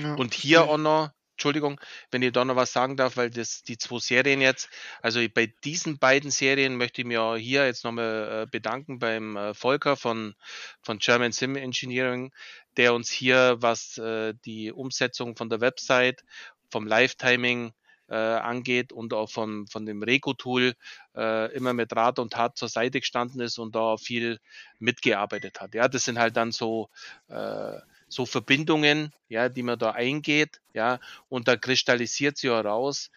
[0.00, 0.14] Ja.
[0.14, 1.10] und hier auch noch
[1.42, 1.80] Entschuldigung,
[2.12, 4.68] wenn ich da noch was sagen darf, weil das die zwei Serien jetzt,
[5.00, 9.52] also bei diesen beiden Serien möchte ich mir hier jetzt nochmal äh, bedanken beim äh,
[9.52, 10.36] Volker von,
[10.82, 12.32] von German Sim Engineering,
[12.76, 16.22] der uns hier, was äh, die Umsetzung von der Website,
[16.70, 17.72] vom Live-Timing
[18.08, 20.74] angeht und auch von, von dem Rego-Tool
[21.16, 24.38] äh, immer mit Rat und Tat zur Seite gestanden ist und da viel
[24.78, 25.74] mitgearbeitet hat.
[25.74, 26.90] Ja, das sind halt dann so
[27.28, 27.78] äh,
[28.12, 33.10] so Verbindungen, ja, die man da eingeht, ja, und da kristallisiert sich heraus,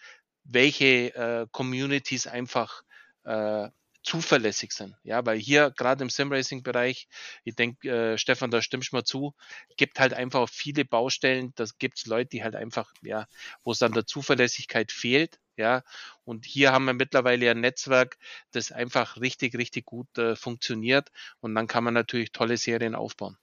[0.45, 2.83] welche äh, Communities einfach
[3.25, 3.69] äh,
[4.03, 4.95] zuverlässig sind.
[5.03, 7.09] Ja, weil hier gerade im Simracing-Bereich,
[7.43, 9.35] ich denke, äh, Stefan, da stimmst du mal zu,
[9.75, 13.27] gibt halt einfach viele Baustellen, das gibt's Leute, die halt einfach, ja,
[13.63, 15.39] wo es an der Zuverlässigkeit fehlt.
[15.57, 15.83] Ja,
[16.25, 18.17] und hier haben wir mittlerweile ein Netzwerk,
[18.51, 21.11] das einfach richtig, richtig gut äh, funktioniert.
[21.39, 23.37] Und dann kann man natürlich tolle Serien aufbauen.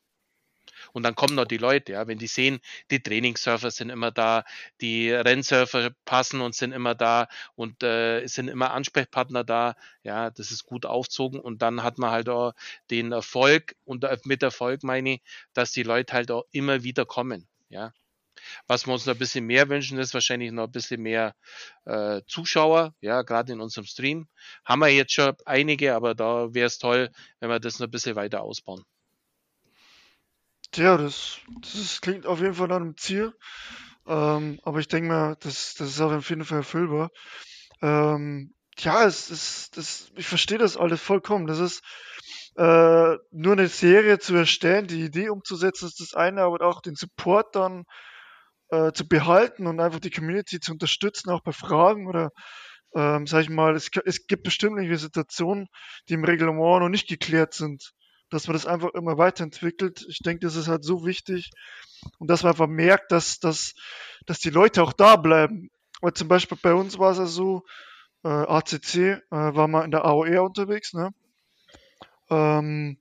[0.92, 4.44] Und dann kommen noch die Leute, ja, wenn die sehen, die Trainingssurfer sind immer da,
[4.80, 10.50] die Rennsurfer passen und sind immer da und äh, sind immer Ansprechpartner da, ja, das
[10.50, 12.52] ist gut aufzogen und dann hat man halt auch
[12.90, 15.22] den Erfolg und mit Erfolg meine ich,
[15.54, 17.92] dass die Leute halt auch immer wieder kommen, ja.
[18.66, 21.34] Was wir uns noch ein bisschen mehr wünschen, ist wahrscheinlich noch ein bisschen mehr
[21.84, 24.28] äh, Zuschauer, ja, gerade in unserem Stream.
[24.64, 27.90] Haben wir jetzt schon einige, aber da wäre es toll, wenn wir das noch ein
[27.90, 28.84] bisschen weiter ausbauen.
[30.74, 33.32] Ja, das, das klingt auf jeden Fall nach einem Ziel.
[34.06, 37.10] Ähm, aber ich denke mal, das, das ist auf jeden Fall erfüllbar.
[37.82, 41.46] Ähm, ja, es ist, das, ich verstehe das alles vollkommen.
[41.46, 41.82] Das ist
[42.56, 46.96] äh, nur eine Serie zu erstellen, die Idee umzusetzen, ist das eine, aber auch den
[46.96, 47.84] Support dann
[48.70, 52.30] äh, zu behalten und einfach die Community zu unterstützen, auch bei Fragen oder
[52.94, 55.68] ähm, sag ich mal, es, es gibt bestimmt Situationen,
[56.08, 57.92] die im Reglement noch nicht geklärt sind
[58.32, 60.06] dass man das einfach immer weiterentwickelt.
[60.08, 61.50] Ich denke, das ist halt so wichtig
[62.18, 63.74] und dass man einfach merkt, dass, dass,
[64.24, 65.70] dass die Leute auch da bleiben.
[66.00, 67.62] Weil zum Beispiel bei uns war es ja so,
[68.24, 71.10] äh, ACC äh, war mal in der AOR unterwegs, ne?
[72.30, 72.98] Ähm,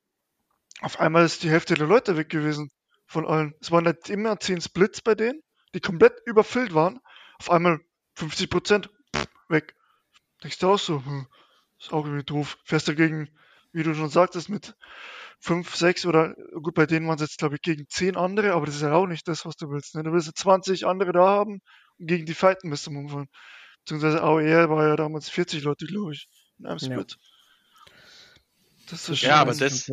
[0.82, 2.70] auf einmal ist die Hälfte der Leute weg gewesen
[3.08, 3.56] von allen.
[3.62, 5.41] Es waren halt immer zehn Splits bei denen,
[5.74, 7.00] die komplett überfüllt waren.
[7.39, 7.80] Auf einmal
[8.15, 8.89] 50 Prozent
[9.48, 9.76] weg.
[10.44, 11.28] Denkst du auch so, hm,
[11.80, 12.58] ist auch irgendwie doof.
[12.65, 13.30] Fährst dagegen,
[13.72, 14.76] wie du schon sagtest, mit
[15.42, 18.68] fünf, sechs oder gut, bei denen waren es jetzt, glaube ich, gegen zehn andere, aber
[18.68, 19.96] das ist ja auch nicht das, was du willst.
[19.96, 20.04] Ne?
[20.04, 21.62] Du willst 20 andere da haben
[21.98, 23.28] und gegen die fighten bis zum Umfallen.
[23.80, 27.18] Beziehungsweise AOR war ja damals 40 Leute, glaube ich, in einem Split.
[27.18, 27.94] Ja.
[28.92, 29.92] Das ist ja, aber das,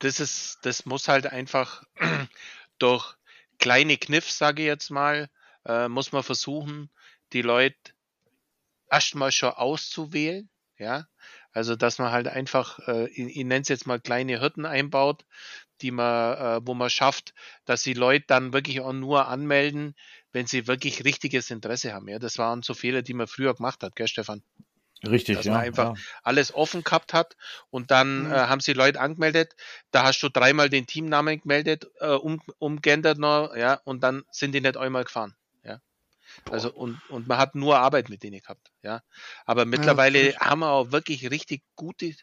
[0.00, 1.84] das ist, das muss halt einfach
[2.78, 3.14] durch
[3.58, 5.28] kleine Kniffs, sage ich jetzt mal,
[5.64, 6.90] äh, muss man versuchen,
[7.32, 7.76] die Leute
[8.90, 11.06] erstmal schon auszuwählen, ja,
[11.52, 15.24] also dass man halt einfach, äh, ich, ich nenne es jetzt mal kleine Hürden einbaut,
[15.80, 17.34] die man, äh, wo man schafft,
[17.64, 19.94] dass die Leute dann wirklich auch nur anmelden,
[20.32, 22.08] wenn sie wirklich richtiges Interesse haben.
[22.08, 24.42] Ja, das waren so Fehler, die man früher gemacht hat, gell, Stefan?
[25.04, 25.52] Richtig, dass ja.
[25.52, 26.02] man einfach ja.
[26.22, 27.36] alles offen gehabt hat
[27.70, 28.32] und dann mhm.
[28.32, 29.54] äh, haben sie Leute angemeldet.
[29.90, 34.52] Da hast du dreimal den Teamnamen gemeldet, äh, um, umgeändert noch, ja, und dann sind
[34.52, 35.34] die nicht einmal gefahren.
[36.50, 39.02] Also und, und man hat nur Arbeit mit denen gehabt, ja.
[39.44, 42.14] Aber mittlerweile ja, haben wir auch wirklich richtig gute,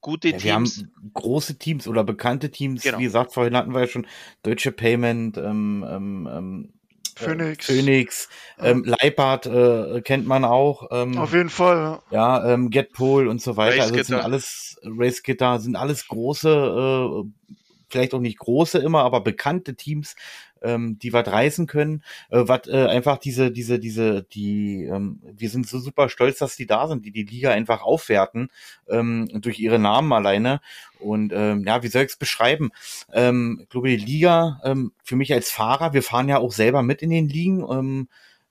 [0.00, 0.78] gute ja, Teams.
[0.78, 2.82] Wir haben große Teams oder bekannte Teams.
[2.82, 2.98] Genau.
[2.98, 4.06] Wie gesagt, vorhin hatten wir ja schon
[4.42, 6.72] Deutsche Payment, ähm, ähm, ähm
[7.16, 10.88] äh, Phoenix, Phoenix ähm, Leipart äh, kennt man auch.
[10.90, 12.00] Ähm, Auf jeden Fall.
[12.10, 13.82] Ja, ja ähm, Getpol und so weiter.
[13.82, 17.54] Also sind alles Race Gitter, sind alles große, äh,
[17.90, 20.16] vielleicht auch nicht große immer, aber bekannte Teams,
[20.62, 25.50] ähm, die was reißen können, äh, was äh, einfach diese, diese, diese, die, ähm, wir
[25.50, 28.50] sind so super stolz, dass die da sind, die die Liga einfach aufwerten
[28.88, 30.60] ähm, durch ihre Namen alleine.
[30.98, 32.70] Und ähm, ja, wie soll ich es beschreiben?
[33.12, 36.82] Ähm, ich glaube, die Liga, ähm, für mich als Fahrer, wir fahren ja auch selber
[36.82, 37.64] mit in den Ligen.
[37.68, 38.08] Ähm,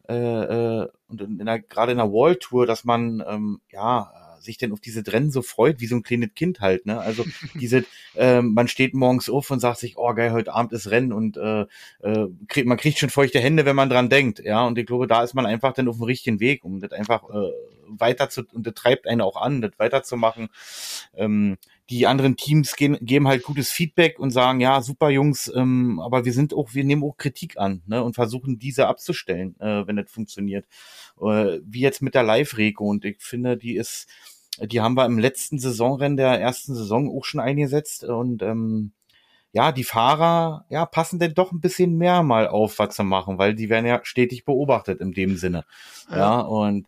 [0.10, 4.58] äh, äh, und in der, gerade in der Wall Tour, dass man ähm, ja sich
[4.58, 7.00] denn auf diese Rennen so freut, wie so ein kleines Kind halt, ne?
[7.00, 7.26] Also
[7.56, 7.84] diese,
[8.16, 11.38] ähm, man steht morgens auf und sagt sich, oh geil, heute Abend ist Rennen und
[11.38, 11.62] äh,
[12.02, 14.66] äh, kriegt, man kriegt schon feuchte Hände, wenn man dran denkt, ja.
[14.66, 17.24] Und ich glaube, da ist man einfach dann auf dem richtigen Weg, um das einfach
[17.30, 17.52] äh,
[18.00, 20.50] weiter zu, und das treibt einen auch an, das weiterzumachen.
[21.14, 21.58] Ähm,
[21.90, 26.24] die anderen Teams gehen, geben halt gutes Feedback und sagen, ja, super Jungs, ähm, aber
[26.24, 29.98] wir sind auch, wir nehmen auch Kritik an ne, und versuchen diese abzustellen, äh, wenn
[29.98, 30.66] das funktioniert.
[31.20, 34.08] Äh, wie jetzt mit der Live-Rego und ich finde, die ist,
[34.62, 38.94] die haben wir im letzten Saisonrennen der ersten Saison auch schon eingesetzt und ähm,
[39.54, 43.38] ja, die Fahrer, ja, passen denn doch ein bisschen mehr mal auf, was zu machen,
[43.38, 45.66] weil die werden ja stetig beobachtet in dem Sinne.
[46.10, 46.88] Ja, ja und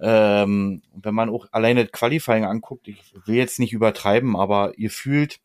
[0.00, 5.40] ähm, wenn man auch alleine Qualifying anguckt, ich will jetzt nicht übertreiben, aber ihr fühlt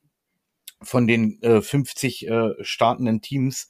[0.82, 3.70] von den äh, 50 äh, startenden Teams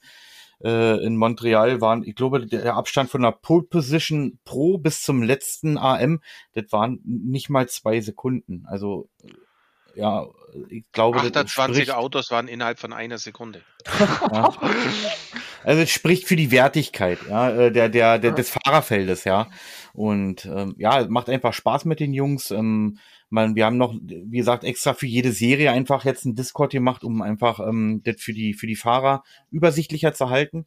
[0.62, 5.22] äh, in Montreal waren, ich glaube, der Abstand von der Pole Position Pro bis zum
[5.22, 6.20] letzten AM,
[6.52, 8.64] das waren nicht mal zwei Sekunden.
[8.66, 9.08] Also
[9.96, 10.26] ja,
[10.68, 13.62] ich glaube, 28 Autos waren innerhalb von einer Sekunde.
[14.32, 14.52] Ja.
[15.64, 19.48] Also es spricht für die Wertigkeit, ja, äh, der, der, der des Fahrerfeldes, ja.
[19.94, 22.52] Und ähm, ja, macht einfach Spaß mit den Jungs.
[22.52, 22.98] Ähm,
[23.30, 27.02] man, wir haben noch, wie gesagt, extra für jede Serie einfach jetzt einen Discord gemacht,
[27.02, 30.66] um einfach ähm, das für die, für die Fahrer übersichtlicher zu halten.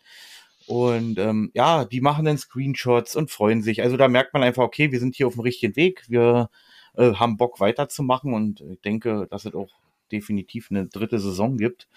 [0.67, 3.81] Und ähm, ja, die machen dann Screenshots und freuen sich.
[3.81, 6.03] Also da merkt man einfach, okay, wir sind hier auf dem richtigen Weg.
[6.09, 6.49] Wir
[6.95, 9.69] äh, haben Bock weiterzumachen und ich denke, dass es auch
[10.11, 11.87] definitiv eine dritte Saison gibt.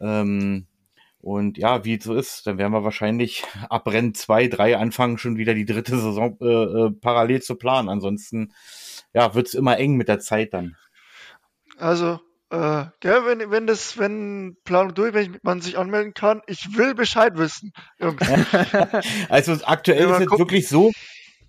[0.00, 0.66] Ähm,
[1.20, 5.18] und ja, wie es so ist, dann werden wir wahrscheinlich ab Rennen 2, 3 anfangen,
[5.18, 7.88] schon wieder die dritte Saison äh, äh, parallel zu planen.
[7.88, 8.52] Ansonsten
[9.12, 10.76] ja, wird's immer eng mit der Zeit dann.
[11.78, 16.76] Also, äh, gell, wenn, wenn das, wenn Planung durch, wenn man sich anmelden kann, ich
[16.76, 17.72] will Bescheid wissen.
[19.28, 20.92] also aktuell ist es wirklich so,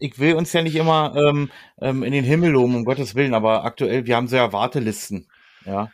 [0.01, 3.35] ich will uns ja nicht immer ähm, ähm, in den Himmel loben, um Gottes Willen,
[3.35, 5.27] aber aktuell, wir haben so ja Wartelisten,
[5.63, 5.91] ja,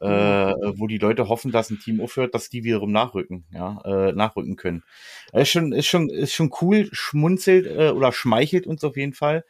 [0.00, 4.12] äh, wo die Leute hoffen, dass ein Team aufhört, dass die wiederum nachrücken, ja, äh,
[4.12, 4.84] nachrücken können.
[5.32, 9.44] Ist schon, ist schon, ist schon cool, schmunzelt äh, oder schmeichelt uns auf jeden Fall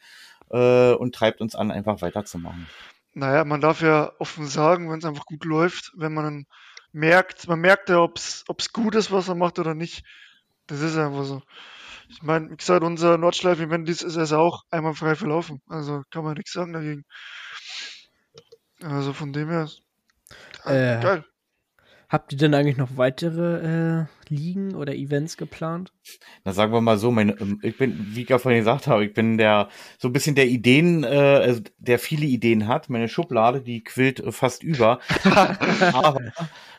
[0.49, 2.67] äh, und treibt uns an, einfach weiterzumachen.
[3.13, 6.47] Naja, man darf ja offen sagen, wenn es einfach gut läuft, wenn man
[6.91, 10.03] merkt, man merkt ja, ob es gut ist, was er macht oder nicht.
[10.65, 11.43] Das ist einfach so.
[12.09, 15.61] Ich meine, wie gesagt, unser Nordschleife-Event ist es auch einmal frei verlaufen.
[15.67, 17.05] Also kann man nichts sagen dagegen.
[18.81, 19.69] Also von dem her,
[20.65, 21.25] äh, geil.
[22.09, 25.93] Habt ihr denn eigentlich noch weitere äh, Ligen oder Events geplant?
[26.43, 29.05] Na, sagen wir mal so, meine, ähm, ich bin, wie ich ja vorhin gesagt habe,
[29.05, 29.69] ich bin der,
[29.99, 32.89] so ein bisschen der Ideen, äh, also der viele Ideen hat.
[32.89, 34.99] Meine Schublade, die quillt äh, fast über.
[35.93, 36.19] Aber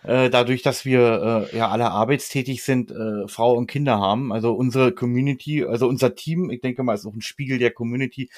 [0.03, 4.53] äh, dadurch, dass wir äh, ja alle arbeitstätig sind, äh, Frau und Kinder haben, also
[4.53, 8.31] unsere Community, also unser Team, ich denke mal, ist auch ein Spiegel der Community,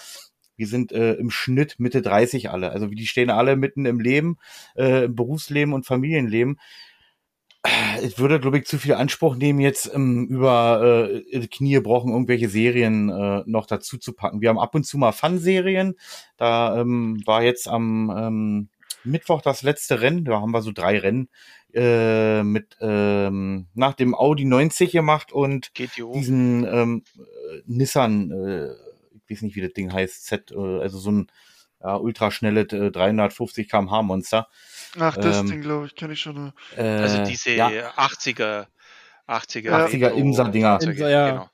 [0.57, 2.71] wir sind äh, im Schnitt Mitte 30 alle.
[2.71, 4.39] Also die stehen alle mitten im Leben,
[4.77, 6.59] äh, im Berufsleben und Familienleben.
[8.03, 12.49] Ich würde, glaube ich, zu viel Anspruch nehmen, jetzt ähm, über äh, Knie brochen irgendwelche
[12.49, 14.41] Serien äh, noch dazu zu packen.
[14.41, 15.95] Wir haben ab und zu mal Fun-Serien.
[16.37, 18.69] Da ähm, war jetzt am ähm,
[19.05, 20.25] Mittwoch das letzte Rennen.
[20.25, 21.29] Da haben wir so drei Rennen
[21.73, 26.13] äh, mit ähm, nach dem Audi 90 gemacht und GTO.
[26.15, 27.05] diesen ähm,
[27.67, 28.92] Nissan äh,
[29.33, 31.27] weiß nicht, wie das Ding heißt, Z, äh, also so ein
[31.83, 34.49] ja, ultraschnelle äh, 350 km/h Monster.
[34.99, 36.53] Ach, das ähm, Ding, glaube ich, kenne ich schon.
[36.77, 37.69] Äh, also diese ja.
[37.69, 38.67] 80er,
[39.27, 39.87] 80er, ja.
[39.87, 40.81] 80er Imsa-Dinger.
[40.83, 41.31] Imsa, ja.
[41.31, 41.49] Genau.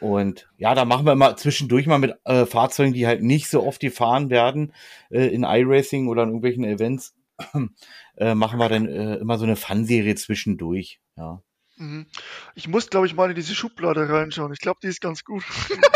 [0.00, 3.66] Und ja, da machen wir mal zwischendurch mal mit äh, Fahrzeugen, die halt nicht so
[3.66, 4.72] oft gefahren werden,
[5.10, 7.14] äh, in iRacing oder in irgendwelchen Events,
[8.16, 11.00] äh, machen wir dann äh, immer so eine Fun-Serie zwischendurch.
[11.16, 11.42] Ja.
[11.80, 12.06] Mhm.
[12.54, 14.52] Ich muss, glaube ich, mal in diese Schublade reinschauen.
[14.52, 15.42] Ich glaube, die ist ganz gut.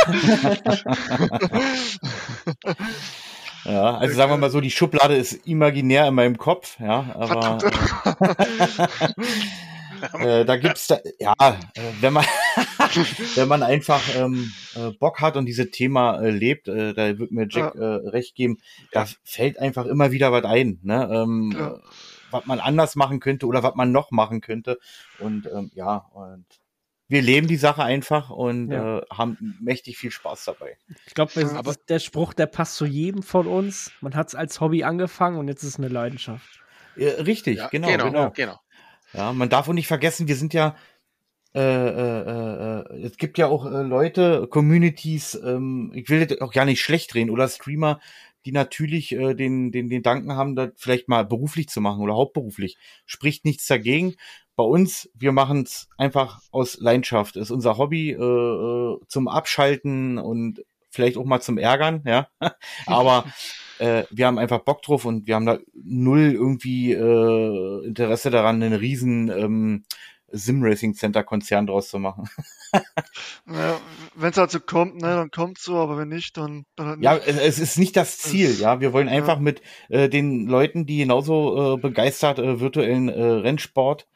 [3.66, 7.58] ja, also sagen wir mal so, die Schublade ist imaginär in meinem Kopf, ja, aber
[10.18, 11.52] äh, äh, da gibt's da, ja, äh,
[12.00, 12.24] wenn man
[13.34, 17.46] wenn man einfach ähm, äh, Bock hat und dieses Thema äh, lebt, da wird mir
[17.50, 17.96] Jack ja.
[17.96, 18.56] recht geben,
[18.90, 21.10] da fällt einfach immer wieder was ein, ne?
[21.12, 21.78] Ähm, ja
[22.34, 24.78] was man anders machen könnte oder was man noch machen könnte.
[25.18, 26.44] Und ähm, ja, und
[27.08, 28.98] wir leben die Sache einfach und ja.
[28.98, 30.76] äh, haben mächtig viel Spaß dabei.
[31.06, 31.32] Ich glaube,
[31.88, 33.92] der Spruch, der passt zu jedem von uns.
[34.00, 36.60] Man hat es als Hobby angefangen und jetzt ist es eine Leidenschaft.
[36.96, 38.60] Ja, richtig, ja, genau, genau, genau, genau.
[39.12, 40.76] Ja, man darf auch nicht vergessen, wir sind ja
[41.54, 46.52] äh, äh, äh, es gibt ja auch äh, Leute, Communities, ähm, ich will das auch
[46.52, 48.00] gar nicht schlecht drehen, oder Streamer,
[48.44, 52.14] die natürlich äh, den, den, den Danken haben, das vielleicht mal beruflich zu machen oder
[52.14, 52.76] hauptberuflich.
[53.06, 54.14] Spricht nichts dagegen.
[54.56, 57.36] Bei uns, wir machen es einfach aus Leidenschaft.
[57.36, 62.28] Ist unser Hobby äh, äh zum Abschalten und vielleicht auch mal zum Ärgern, ja.
[62.86, 63.24] Aber
[63.78, 68.62] äh, wir haben einfach Bock drauf und wir haben da null irgendwie äh, Interesse daran,
[68.62, 69.84] einen riesen ähm,
[70.34, 72.28] Sim-Racing Center-Konzern draus zu machen.
[73.46, 73.80] ja,
[74.14, 77.04] wenn es so kommt, ne, dann kommt so, aber wenn nicht, dann, dann halt nicht.
[77.04, 78.80] Ja, es ist nicht das Ziel, es, ja.
[78.80, 79.42] Wir wollen einfach ja.
[79.42, 84.08] mit äh, den Leuten, die genauso äh, begeistert äh, virtuellen äh, Rennsport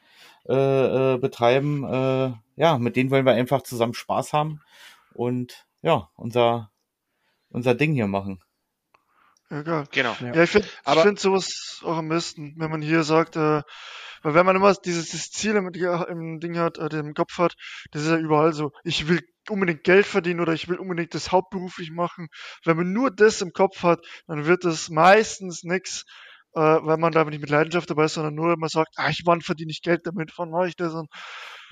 [0.47, 4.61] äh, äh, betreiben, äh, ja, mit denen wollen wir einfach zusammen Spaß haben
[5.13, 6.71] und ja, unser,
[7.49, 8.41] unser Ding hier machen.
[9.49, 9.85] Egal.
[9.91, 10.15] Genau.
[10.19, 10.33] Ja.
[10.33, 13.61] Ja, ich finde Aber- find sowas auch am besten, wenn man hier sagt, äh,
[14.21, 17.55] weil wenn man immer dieses, dieses Ziel im, im Ding hat, äh, im Kopf hat,
[17.91, 21.31] das ist ja überall so, ich will unbedingt Geld verdienen oder ich will unbedingt das
[21.31, 22.27] hauptberuflich machen.
[22.65, 26.03] Wenn man nur das im Kopf hat, dann wird es meistens nix,
[26.53, 29.21] äh, weil man da nicht mit Leidenschaft dabei ist, sondern nur, man sagt, ah, ich,
[29.25, 30.93] wann verdiene ich Geld damit, wann mache ich das?
[30.93, 31.07] Und,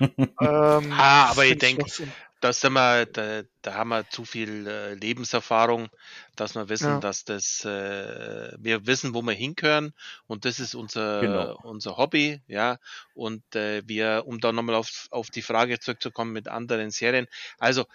[0.00, 2.12] ähm, Ah, aber das ich find denk, Schwachsinn.
[2.40, 5.88] Da sind wir, da, da haben wir zu viel äh, Lebenserfahrung,
[6.36, 7.00] dass wir wissen, Ja.
[7.00, 9.92] dass das, äh, wir wissen, wo wir hinkören
[10.28, 11.58] und das ist unser, Genau.
[11.64, 12.78] unser Hobby, ja.
[13.14, 17.26] Und äh, wir, um da nochmal auf, auf die Frage zurückzukommen mit anderen Serien,
[17.58, 17.86] also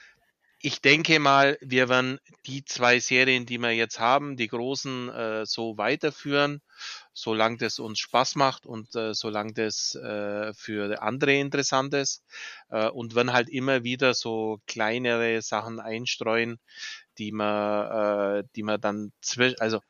[0.66, 5.46] ich denke mal, wir werden die zwei Serien, die wir jetzt haben, die großen, äh,
[5.46, 6.62] so weiterführen,
[7.14, 12.24] solange das uns Spaß macht und äh, solange das äh, für andere interessant ist.
[12.70, 16.60] Äh, und werden halt immer wieder so kleinere Sachen einstreuen,
[17.18, 19.82] die man, äh, die man dann zwischen, also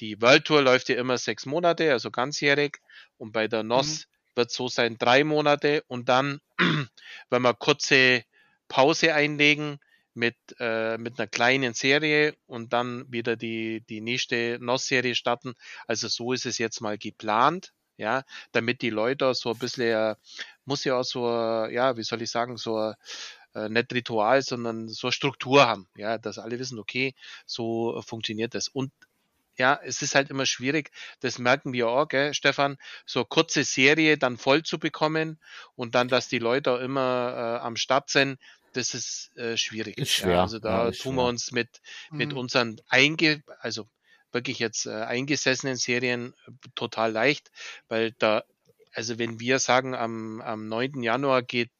[0.00, 2.78] die World Tour läuft ja immer sechs Monate, also ganzjährig.
[3.18, 5.84] Und bei der NOS wird so sein drei Monate.
[5.86, 6.40] Und dann,
[7.30, 8.24] wenn wir kurze
[8.68, 9.78] Pause einlegen
[10.14, 15.54] mit, äh, mit einer kleinen Serie und dann wieder die, die nächste NOS-Serie starten.
[15.86, 20.16] Also so ist es jetzt mal geplant, ja, damit die Leute so ein bisschen, äh,
[20.64, 22.94] muss ja auch so, ja, wie soll ich sagen, so
[23.54, 27.14] äh, nicht Ritual, sondern so Struktur haben, ja, dass alle wissen, okay,
[27.46, 28.68] so funktioniert das.
[28.68, 28.92] Und
[29.56, 34.16] ja, es ist halt immer schwierig, das merken wir auch, gell, Stefan, so kurze Serie
[34.16, 35.38] dann voll zu bekommen
[35.74, 38.38] und dann, dass die Leute auch immer äh, am Start sind,
[38.72, 39.98] das ist äh, schwierig.
[39.98, 41.16] Ist schwer, Ja, also da ja, ist tun schwer.
[41.16, 41.80] wir uns mit,
[42.16, 42.38] mit Mhm.
[42.38, 43.88] unseren einge, also
[44.32, 47.50] wirklich jetzt äh, eingesessenen Serien äh, total leicht,
[47.88, 48.44] weil da,
[48.92, 51.02] also wenn wir sagen, am, am 9.
[51.02, 51.70] Januar geht,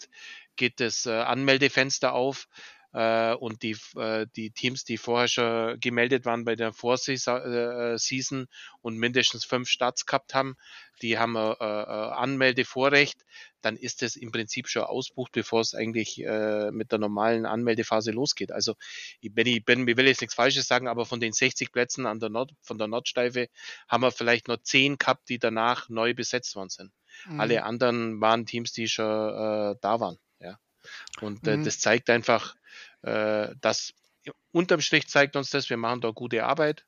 [0.57, 2.47] geht das äh, Anmeldefenster auf,
[2.93, 8.47] äh, und die, äh, die Teams, die vorher schon gemeldet waren bei der Vorseason
[8.83, 10.57] und mindestens fünf Starts gehabt haben,
[11.01, 13.25] die haben äh, äh, Anmeldevorrecht,
[13.63, 18.11] dann ist es im Prinzip schon ausbucht, bevor es eigentlich äh, mit der normalen Anmeldephase
[18.11, 18.53] losgeht.
[18.53, 18.75] Also
[19.21, 22.07] ich, wenn ich bin, ich will jetzt nichts Falsches sagen, aber von den 60 Plätzen
[22.07, 23.49] an der Nord, von der Nordsteife
[23.89, 26.93] haben wir vielleicht noch 10 gehabt, die danach neu besetzt worden sind.
[27.27, 27.41] Mhm.
[27.41, 30.19] Alle anderen waren Teams, die schon äh, da waren.
[30.41, 30.59] Ja.
[31.21, 31.65] Und äh, Mhm.
[31.65, 32.57] das zeigt einfach,
[33.03, 33.95] äh, dass
[34.53, 36.85] unterm Strich zeigt uns das, wir machen da gute Arbeit.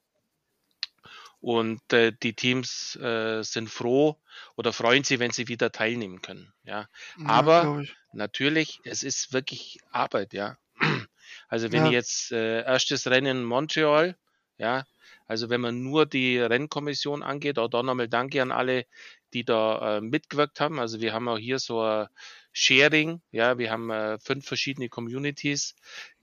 [1.44, 4.18] Und äh, die Teams äh, sind froh
[4.56, 6.54] oder freuen sich, wenn sie wieder teilnehmen können.
[6.64, 10.56] Ja, Ja, aber- natürlich, es ist wirklich Arbeit, ja.
[11.48, 11.90] Also wenn Ja.
[11.92, 14.16] jetzt äh, erstes Rennen in Montreal,
[14.56, 14.84] ja,
[15.26, 18.86] also wenn man nur die Rennkommission angeht, auch da nochmal danke an alle,
[19.34, 20.78] die da äh, mitgewirkt haben.
[20.80, 22.08] Also wir haben auch hier so ein
[22.52, 25.74] Sharing, ja, wir haben äh, fünf verschiedene Communities,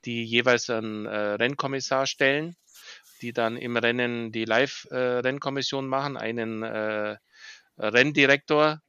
[0.06, 2.56] die jeweils einen äh, Rennkommissar stellen,
[3.22, 7.18] die dann im Rennen die Live-Rennkommission machen, einen äh,
[7.78, 8.82] Renndirektor,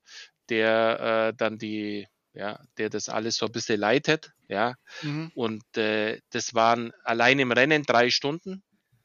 [0.49, 5.31] der äh, dann die, ja, der das alles so ein bisschen leitet, ja, Mhm.
[5.35, 8.63] und äh, das waren allein im Rennen drei Stunden,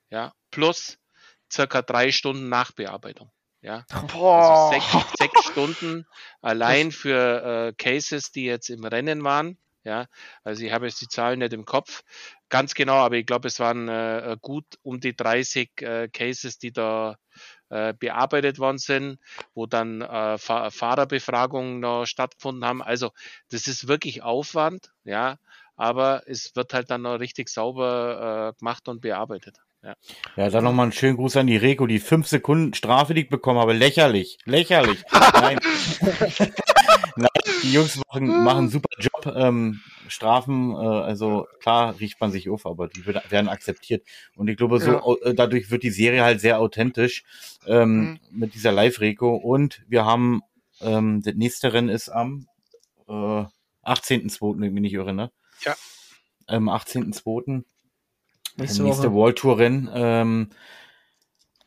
[0.10, 0.98] ja, plus
[1.52, 3.32] circa drei Stunden Nachbearbeitung.
[3.62, 4.70] Ja, Boah.
[4.72, 6.06] also sechs, sechs Stunden
[6.42, 9.58] allein für äh, Cases, die jetzt im Rennen waren.
[9.84, 10.08] Ja,
[10.44, 12.04] also ich habe jetzt die Zahlen nicht im Kopf
[12.50, 16.72] ganz genau, aber ich glaube, es waren äh, gut um die 30 äh, Cases, die
[16.72, 17.18] da
[17.70, 19.20] äh, bearbeitet worden sind,
[19.54, 22.82] wo dann äh, Fa Fahrerbefragungen noch stattgefunden haben.
[22.82, 23.12] Also
[23.50, 25.38] das ist wirklich Aufwand, ja,
[25.76, 29.58] aber es wird halt dann noch richtig sauber äh, gemacht und bearbeitet.
[29.84, 29.96] Ja.
[30.36, 33.30] Ja, dann nochmal einen schönen Gruß an die Reko, die fünf Sekunden Strafe, die ich
[33.30, 33.74] bekommen habe.
[33.74, 35.04] Lächerlich, lächerlich.
[35.34, 35.60] Nein.
[37.18, 37.28] Nein,
[37.64, 39.36] die Jungs machen, machen super Job.
[39.36, 44.06] Ähm, Strafen, äh, also klar riecht man sich auf, aber die wird- werden akzeptiert.
[44.36, 45.34] Und ich glaube, so Ja.
[45.34, 47.24] dadurch wird die Serie halt sehr authentisch
[47.66, 49.36] ähm, mit dieser Live-Reko.
[49.36, 50.42] Und wir haben
[50.82, 52.48] ähm, das nächste Rennen ist am
[53.08, 53.12] äh,
[53.84, 55.32] 18.02., wenn ich mich nicht irre, ne?
[55.64, 55.76] Ja.
[56.46, 57.64] Am 18.02.
[58.58, 59.12] Nächste nächste.
[59.14, 59.90] World Tour Rennen.
[59.94, 60.50] Ähm,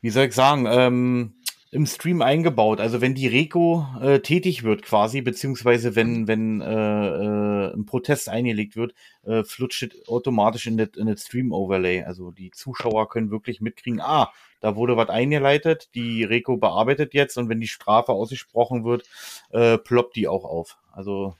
[0.01, 0.67] wie soll ich sagen?
[0.67, 1.35] Ähm,
[1.73, 2.81] im Stream eingebaut.
[2.81, 8.29] Also wenn die Reko äh, tätig wird quasi, beziehungsweise wenn wenn äh, äh, ein Protest
[8.29, 12.03] eingelegt wird, äh, flutscht es automatisch in das in das Stream Overlay.
[12.03, 17.39] Also die Zuschauer können wirklich mitkriegen, ah, da wurde was eingeleitet, die Reko bearbeitet jetzt
[17.39, 19.05] und wenn die Strafe ausgesprochen wird,
[19.51, 20.77] äh, ploppt die auch auf.
[20.93, 21.37] Also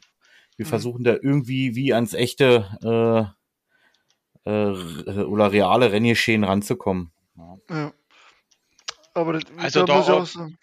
[0.57, 0.71] wir Mhm.
[0.71, 3.35] versuchen da irgendwie wie ans echte
[4.47, 7.11] äh, äh, oder reale Renngeschehen ranzukommen.
[7.69, 7.93] Ja.
[9.15, 10.59] Aber das, Also da muss ich auch- sagen.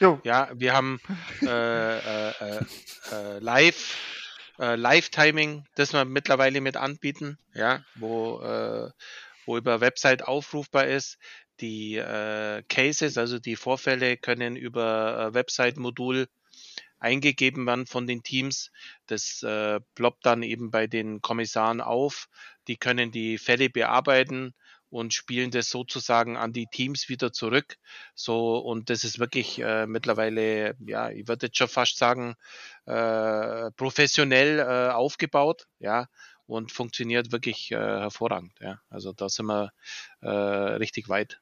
[0.00, 0.20] Jo.
[0.24, 1.00] Ja, wir haben
[1.42, 2.64] äh, äh, äh,
[3.12, 3.96] äh, Live,
[4.58, 8.90] äh, Live-Timing, das wir mittlerweile mit anbieten, ja, wo, äh,
[9.46, 11.18] wo über Website aufrufbar ist.
[11.60, 11.94] Die
[12.68, 16.26] Cases, also die Vorfälle, können über Website-Modul
[16.98, 18.72] eingegeben werden von den Teams.
[19.06, 22.26] Das äh, ploppt dann eben bei den Kommissaren auf.
[22.66, 24.54] Die können die Fälle bearbeiten
[24.94, 27.78] und spielen das sozusagen an die Teams wieder zurück.
[28.14, 32.36] So, und das ist wirklich äh, mittlerweile, ja, ich würde jetzt schon fast sagen,
[32.86, 36.06] äh, professionell äh, aufgebaut, ja,
[36.46, 38.52] und funktioniert wirklich äh, hervorragend.
[38.60, 38.80] Ja.
[38.88, 39.72] Also da sind wir
[40.20, 41.40] äh, richtig weit.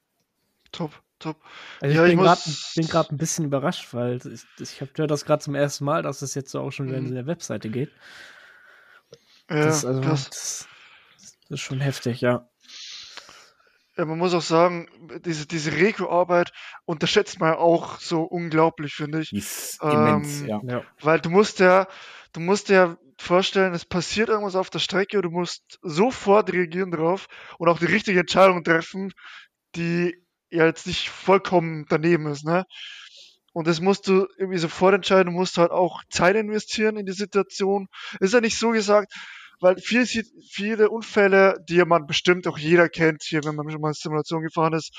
[0.71, 1.37] Top, top.
[1.83, 2.15] Also Ja, ich
[2.47, 5.85] ich bin gerade ein bisschen überrascht, weil ich, ich habe höre das gerade zum ersten
[5.85, 7.09] Mal, dass es jetzt so auch schon wieder Mhm.
[7.09, 7.91] in der Webseite geht.
[9.51, 10.69] Ja, das, also, das, das
[11.51, 12.49] ist schon heftig, ja.
[13.97, 14.89] Ja, man muss auch sagen,
[15.25, 16.53] diese, diese Regio-Arbeit
[16.87, 19.33] unterschätzt man ja auch so unglaublich, finde ich.
[19.33, 20.61] Ist immens, Ähm, ja.
[20.65, 20.83] ja.
[21.01, 21.87] Weil du musst ja,
[22.33, 26.91] du musst dir vorstellen, es passiert irgendwas auf der Strecke und du musst sofort reagieren
[26.91, 27.27] drauf
[27.59, 29.13] und auch die richtige Entscheidung treffen,
[29.77, 30.17] die
[30.51, 32.65] ja jetzt nicht vollkommen daneben ist, ne?
[33.55, 37.13] Und das musst du irgendwie sofort entscheiden, du musst halt auch Zeit investieren in die
[37.13, 37.89] Situation.
[38.19, 39.13] Ist ja nicht so gesagt,
[39.63, 43.89] weil viel, viele Unfälle, die man bestimmt auch jeder kennt, hier, wenn man schon mal
[43.89, 44.93] in Simulation gefahren ist,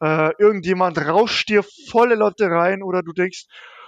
[0.00, 3.46] äh, irgendjemand rauscht dir volle Lotte rein oder du denkst,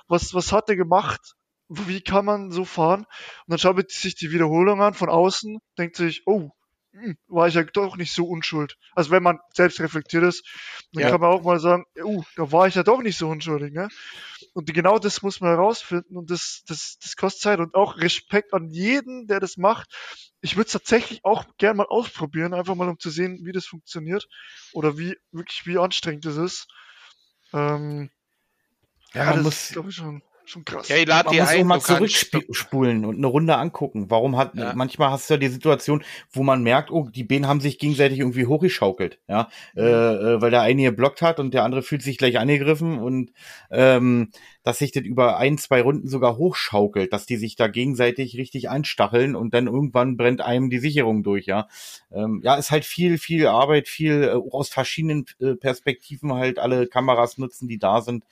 [0.08, 1.34] was, was hat er gemacht?
[1.68, 3.00] Wie kann man so fahren?
[3.00, 3.06] Und
[3.48, 6.50] dann schaut sich die Wiederholung an von außen, denkt sich, oh,
[7.28, 8.76] war ich ja doch nicht so unschuld.
[8.94, 10.44] Also wenn man selbst reflektiert ist,
[10.92, 11.10] dann Ja.
[11.10, 13.88] kann man auch mal sagen, uh, da war ich ja doch nicht so unschuldig, ne?
[14.54, 18.54] Und genau das muss man herausfinden und das, das, das kostet Zeit und auch Respekt
[18.54, 19.94] an jeden, der das macht.
[20.40, 23.66] Ich würde es tatsächlich auch gern mal ausprobieren, einfach mal um zu sehen, wie das
[23.66, 24.28] funktioniert
[24.72, 26.68] oder wie wirklich wie anstrengend das ist.
[27.52, 28.10] Ähm,
[29.14, 30.88] Ja, ja, man das muss- ist glaube ich schon, schon krass.
[30.88, 31.66] Ja, ich lade Man die muss auch ein.
[31.66, 34.06] mal du kannst- zurückspulen und eine Runde angucken.
[34.10, 34.72] Warum hat, Ja.
[34.74, 38.18] manchmal hast du ja die Situation, wo man merkt, oh, die Beine haben sich gegenseitig
[38.18, 42.18] irgendwie hochgeschaukelt, ja, äh, äh, weil der eine geblockt hat und der andere fühlt sich
[42.18, 43.32] gleich angegriffen und,
[43.70, 44.30] ähm,
[44.68, 48.68] dass sich das über ein, zwei Runden sogar hochschaukelt, dass die sich da gegenseitig richtig
[48.68, 51.68] anstacheln und dann irgendwann brennt einem die Sicherung durch, ja.
[52.12, 56.86] Ähm, ja, ist halt viel, viel Arbeit, viel äh, aus verschiedenen äh, Perspektiven halt alle
[56.86, 58.24] Kameras nutzen, die da sind,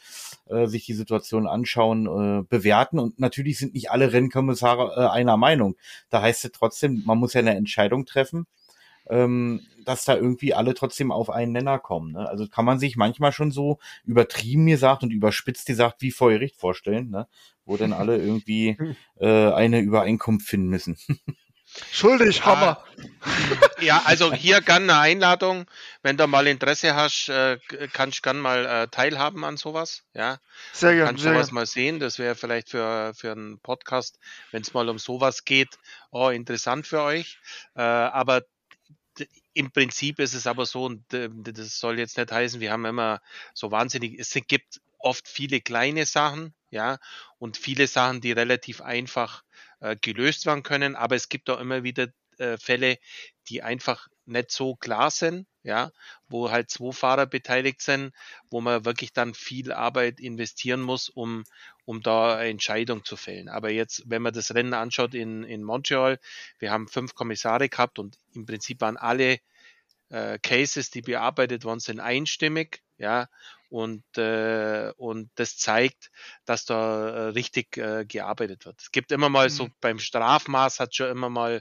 [0.51, 5.39] äh, sich die Situation anschauen, äh, bewerten und natürlich sind nicht alle Rennkommissare äh, einer
[5.39, 5.75] Meinung.
[6.11, 8.47] Da heißt es trotzdem, man muss ja eine Entscheidung treffen,
[9.09, 12.13] ähm, dass da irgendwie alle trotzdem auf einen Nenner kommen.
[12.13, 12.29] Ne?
[12.29, 16.57] Also kann man sich manchmal schon so übertrieben gesagt und überspitzt gesagt wie vor Gericht
[16.57, 17.29] vorstellen, ne?
[17.65, 18.77] wo dann alle irgendwie
[19.19, 20.99] äh, eine Übereinkunft finden müssen.
[21.93, 22.83] Schuldig, Hammer.
[23.81, 25.67] Ja, also hier gern eine Einladung.
[26.03, 27.59] Wenn du mal Interesse hast, äh,
[27.93, 30.05] kannst du gern mal äh, teilhaben an sowas.
[30.15, 30.39] Ja,
[30.73, 31.55] Sehr gern, kannst sehr sowas gern.
[31.55, 32.01] mal sehen.
[32.01, 34.19] Das wäre vielleicht für, für einen Podcast,
[34.53, 35.79] wenn es mal um sowas geht,
[36.11, 37.39] oh, interessant für euch.
[37.75, 38.43] Äh, aber
[39.57, 42.85] im Prinzip ist es aber so, und äh, das soll jetzt nicht heißen, wir haben
[42.85, 43.23] immer
[43.55, 46.99] so wahnsinnig, es gibt oft viele kleine Sachen, ja,
[47.39, 49.45] und viele Sachen, die relativ einfach
[49.81, 52.99] äh, gelöst werden können, aber es gibt auch immer wieder äh, Fälle,
[53.49, 55.91] die einfach nicht so klar sind, ja,
[56.29, 58.13] wo halt zwei Fahrer beteiligt sind,
[58.51, 61.45] wo man wirklich dann viel Arbeit investieren muss, um,
[61.85, 63.49] um da eine Entscheidung zu fällen.
[63.49, 66.19] Aber jetzt, wenn man das Rennen anschaut in, in Montreal,
[66.59, 69.39] wir haben fünf Kommissare gehabt und im Prinzip waren alle
[70.09, 73.29] äh, Cases, die bearbeitet worden sind, einstimmig, ja,
[73.69, 76.11] und, äh, und das zeigt,
[76.45, 78.81] dass da äh, richtig äh, gearbeitet wird.
[78.81, 79.73] Es gibt immer mal so Mhm.
[79.81, 81.61] beim Strafmaß hat schon immer mal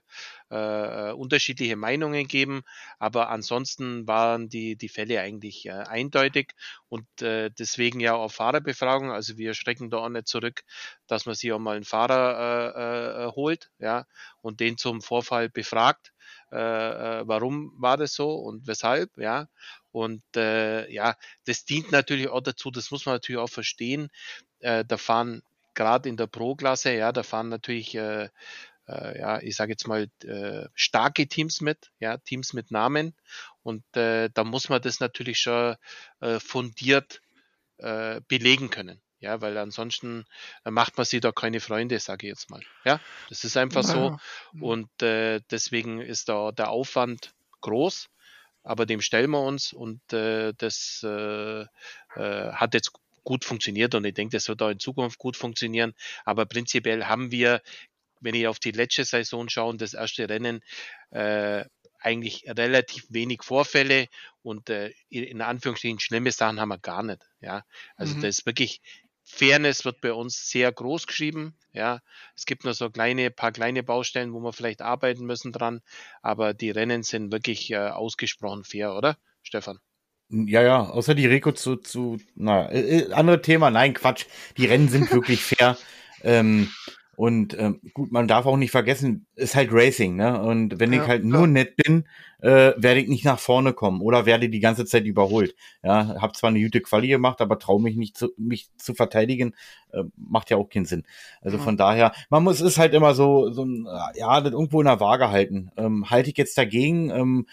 [0.51, 2.61] äh, äh, unterschiedliche Meinungen gegeben,
[2.99, 6.53] aber ansonsten waren die, die Fälle eigentlich äh, eindeutig
[6.89, 9.11] und äh, deswegen ja auch Fahrerbefragung.
[9.11, 10.63] Also wir schrecken da auch nicht zurück,
[11.07, 14.05] dass man sich auch mal einen Fahrer äh, äh, holt, ja,
[14.41, 16.13] und den zum Vorfall befragt.
[16.51, 16.57] Äh,
[17.21, 19.47] äh, warum war das so und weshalb, ja.
[19.95, 21.15] Und äh, ja,
[21.45, 24.09] das dient natürlich auch dazu, das muss man natürlich auch verstehen.
[24.59, 25.41] Äh, da fahren
[25.73, 28.27] gerade in der Pro-Klasse, ja, da fahren natürlich, äh,
[28.89, 33.15] äh, ja, ich sage jetzt mal, äh, starke Teams mit, ja, Teams mit Namen.
[33.63, 35.77] Und äh, da muss man das natürlich schon
[36.39, 37.21] fundiert
[37.77, 39.01] belegen können.
[39.19, 40.25] Ja, weil ansonsten
[40.63, 42.61] macht man sich da keine Freunde, sage ich jetzt mal.
[42.85, 44.17] Ja, das ist einfach so.
[44.61, 48.07] Und äh, deswegen ist da der Aufwand groß,
[48.65, 51.67] aber dem stellen wir uns und äh, das äh, äh,
[52.15, 52.91] hat jetzt
[53.23, 55.93] gut funktioniert und ich denke, das wird auch in Zukunft gut funktionieren.
[56.25, 57.61] Aber prinzipiell haben wir,
[58.19, 60.61] wenn ich auf die letzte Saison schaue, und das erste Rennen,
[61.11, 61.65] äh,
[61.99, 64.07] eigentlich relativ wenig Vorfälle
[64.43, 67.21] und äh, in Anführungsstrichen schlimme Sachen haben wir gar nicht.
[67.41, 68.21] Ja, also Mhm.
[68.21, 68.81] das ist wirklich
[69.25, 71.57] Fairness wird bei uns sehr groß geschrieben.
[71.73, 71.99] Ja,
[72.35, 75.81] es gibt nur so kleine, paar kleine Baustellen, wo wir vielleicht arbeiten müssen dran,
[76.21, 79.79] aber die Rennen sind wirklich äh, ausgesprochen fair, oder, Stefan?
[80.29, 84.25] Ja, ja, außer die Reko zu, zu, na, äh, äh, andere Thema, nein, Quatsch.
[84.57, 85.77] Die Rennen sind wirklich fair.
[86.23, 86.71] Ähm,
[87.15, 90.41] und ähm, gut, man darf auch nicht vergessen, ist halt Racing, ne?
[90.41, 91.39] Und wenn ja, ich halt klar.
[91.39, 92.05] nur nett bin,
[92.41, 95.55] äh, werde ich nicht nach vorne kommen oder werde die ganze Zeit überholt.
[95.83, 99.55] Ja, habe zwar eine gute Quali gemacht, aber traue mich nicht zu, mich zu verteidigen,
[99.91, 101.03] äh, macht ja auch keinen Sinn.
[101.41, 101.63] Also ja.
[101.63, 104.99] von daher, man muss es halt immer so, so ein, ja, das irgendwo in der
[104.99, 105.71] Waage halten.
[105.77, 107.47] Ähm, halte ich jetzt dagegen, ähm,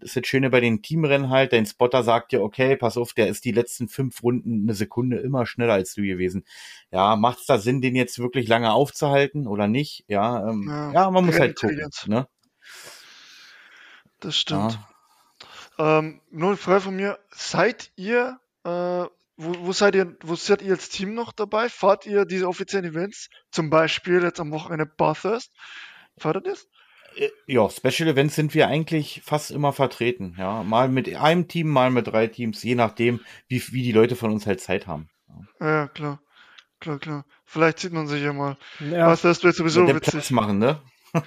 [0.00, 3.12] das ist das Schöne bei den Teamrennen halt, dein Spotter sagt dir, okay, pass auf,
[3.14, 6.44] der ist die letzten fünf Runden eine Sekunde immer schneller als du gewesen.
[6.90, 10.04] Ja, macht es da Sinn, den jetzt wirklich lange aufzuhalten oder nicht?
[10.06, 11.90] Ja, ähm, ja, ja, man muss halt gucken.
[12.06, 12.28] Ne?
[14.20, 14.78] Das stimmt.
[15.78, 15.98] Ja.
[15.98, 20.62] Ähm, nur eine Frage von mir, seid ihr, äh, wo, wo seid ihr, wo seid
[20.62, 21.68] ihr als Team noch dabei?
[21.68, 23.30] Fahrt ihr diese offiziellen Events?
[23.50, 25.52] Zum Beispiel jetzt am Wochenende Bathurst?
[26.18, 26.66] Fahrt ihr das?
[27.16, 30.36] Äh, ja, Special Events sind wir eigentlich fast immer vertreten.
[30.38, 34.16] Ja, mal mit einem Team, mal mit drei Teams, je nachdem, wie, wie die Leute
[34.16, 35.08] von uns halt Zeit haben.
[35.60, 36.20] Ja, ja klar.
[36.80, 37.24] Klar, klar.
[37.44, 38.56] Vielleicht sieht man sich ja mal.
[38.78, 39.08] Ja.
[39.08, 40.12] Was das wird sowieso ja, witzig.
[40.12, 40.80] Platz machen, ne?
[41.12, 41.24] Kommt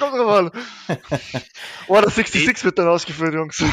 [0.00, 0.50] drauf an.
[1.88, 3.62] Oh, das 66 wird dann ausgeführt, Jungs.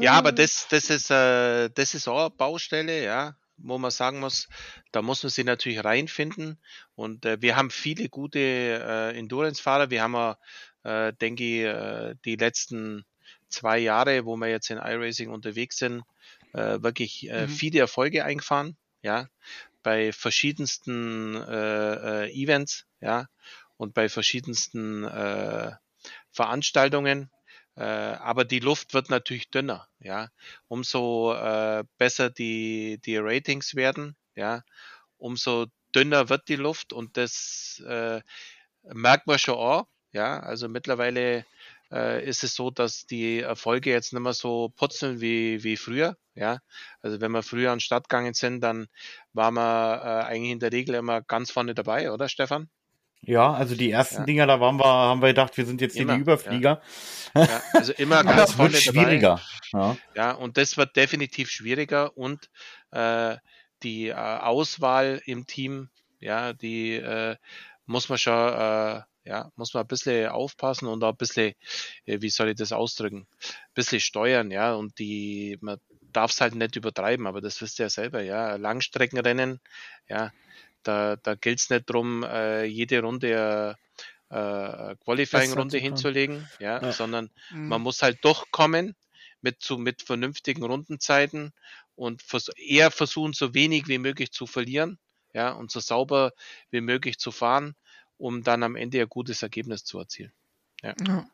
[0.00, 4.20] ja, aber das, das ist, äh, das ist auch eine Baustelle, ja wo man sagen
[4.20, 4.48] muss,
[4.92, 6.58] da muss man sich natürlich reinfinden.
[6.94, 9.90] Und äh, wir haben viele gute äh, Endurance-Fahrer.
[9.90, 10.36] Wir haben,
[10.84, 13.04] äh, denke ich, äh, die letzten
[13.48, 16.02] zwei Jahre, wo wir jetzt in iRacing unterwegs sind,
[16.52, 17.50] äh, wirklich äh, mhm.
[17.50, 18.76] viele Erfolge eingefahren.
[19.02, 19.28] Ja,
[19.82, 23.26] bei verschiedensten äh, äh, Events, ja,
[23.76, 25.72] und bei verschiedensten äh,
[26.30, 27.30] Veranstaltungen.
[27.78, 30.30] Äh, aber die Luft wird natürlich dünner, ja.
[30.68, 34.62] Umso äh, besser die, die Ratings werden, ja,
[35.18, 38.20] umso dünner wird die Luft und das äh,
[38.82, 40.40] merkt man schon auch, ja.
[40.40, 41.46] Also mittlerweile
[41.92, 46.16] äh, ist es so, dass die Erfolge jetzt nicht mehr so putzeln wie, wie früher.
[46.34, 46.60] Ja,
[47.02, 48.88] also wenn wir früher an Start gegangen sind, dann
[49.34, 52.70] waren wir äh, eigentlich in der Regel immer ganz vorne dabei, oder Stefan?
[53.22, 54.24] Ja, also die ersten ja.
[54.24, 56.82] Dinger, da waren wir, haben wir gedacht, wir sind jetzt immer, hier die Überflieger.
[57.34, 57.42] Ja.
[57.42, 59.40] ja also immer ganz vorne wird schwieriger.
[59.72, 59.96] Ja.
[60.14, 62.48] ja, und das wird definitiv schwieriger und
[62.90, 63.36] äh,
[63.82, 65.90] die äh, Auswahl im Team,
[66.20, 67.36] ja, die äh,
[67.86, 71.54] muss man schon, äh, ja, muss man ein bisschen aufpassen und auch ein bisschen,
[72.06, 75.78] äh, wie soll ich das ausdrücken, ein bisschen steuern, ja, und die, man
[76.12, 79.60] darf es halt nicht übertreiben, aber das wisst ihr ja selber, ja, Langstreckenrennen,
[80.08, 80.32] ja,
[80.82, 83.76] da, da gilt es nicht darum, äh, jede Runde
[84.30, 86.92] äh, Qualifying-Runde hinzulegen, ja, ja.
[86.92, 87.68] sondern mhm.
[87.68, 88.94] man muss halt durchkommen
[89.40, 91.52] mit, zu, mit vernünftigen Rundenzeiten
[91.94, 94.98] und vers eher versuchen, so wenig wie möglich zu verlieren,
[95.32, 96.32] ja, und so sauber
[96.70, 97.74] wie möglich zu fahren,
[98.16, 100.32] um dann am Ende ein gutes Ergebnis zu erzielen.
[100.82, 100.94] Ja.
[101.06, 101.26] ja.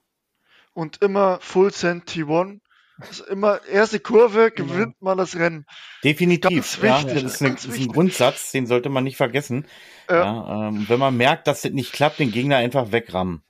[0.72, 2.61] Und immer Full Send T1
[2.99, 4.72] also immer erste Kurve genau.
[4.72, 5.66] gewinnt man das Rennen.
[6.03, 6.78] Definitiv.
[6.82, 9.66] Ja, das ist, eine, ist, ein Grundsatz, den sollte man nicht vergessen.
[10.09, 10.16] Ja.
[10.16, 13.42] ja ähm, wenn man merkt, dass das nicht klappt, den Gegner einfach wegrammen.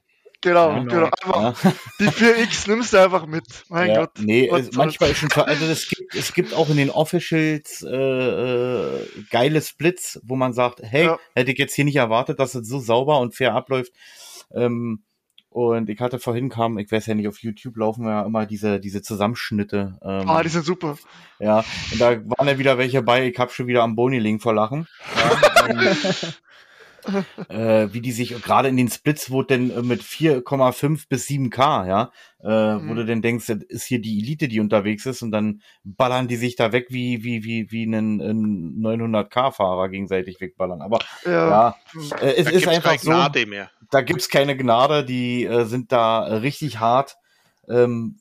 [0.45, 1.09] Genau, genau.
[1.23, 3.45] Einfach, Die 4X nimmst du einfach mit.
[3.71, 4.11] Mein Gott.
[4.19, 7.97] Nee, es, manchmal ist schon, also es gibt, es gibt auch in den Officials äh,
[7.97, 12.69] äh, geile Splits, wo man sagt, hey, hätte ich jetzt hier nicht erwartet, dass es
[12.69, 13.93] so sauber und fair abläuft.
[14.55, 15.03] Ähm,
[15.55, 18.81] und ich hatte vorhin kam, ich weiß ja nicht, auf YouTube laufen ja immer diese,
[18.81, 19.97] diese Zusammenschnitte.
[20.03, 20.99] Ähm, ah, die sind super.
[21.39, 24.53] Ja, und da waren ja wieder welche bei, ich hab schon wieder am Boniling vor
[24.53, 24.89] Lachen.
[25.15, 25.97] Ja, ähm,
[27.49, 31.87] äh, wie die sich gerade in den Splits, wo denn äh, mit 4,5 bis 7K,
[31.87, 32.89] ja, äh, mhm.
[32.89, 36.29] wo du denn denkst, das ist hier die Elite, die unterwegs ist und dann ballern
[36.29, 40.83] die sich da weg wie, wie, wie, wie einen, einen 900K-Fahrer gegenseitig wegballern.
[40.83, 41.77] Aber ja, ja
[42.21, 43.11] äh, es da ist einfach so,
[43.47, 43.71] mehr.
[43.91, 47.17] da gibt's keine Gnade, die äh, sind da richtig hart.
[47.69, 48.19] Ähm,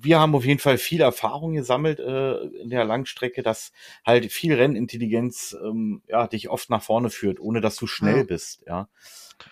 [0.00, 3.72] wir haben auf jeden Fall viel Erfahrung gesammelt äh, in der Langstrecke, dass
[4.04, 8.24] halt viel Rennintelligenz ähm, ja, dich oft nach vorne führt, ohne dass du schnell ja.
[8.24, 8.62] bist.
[8.66, 8.88] Ja.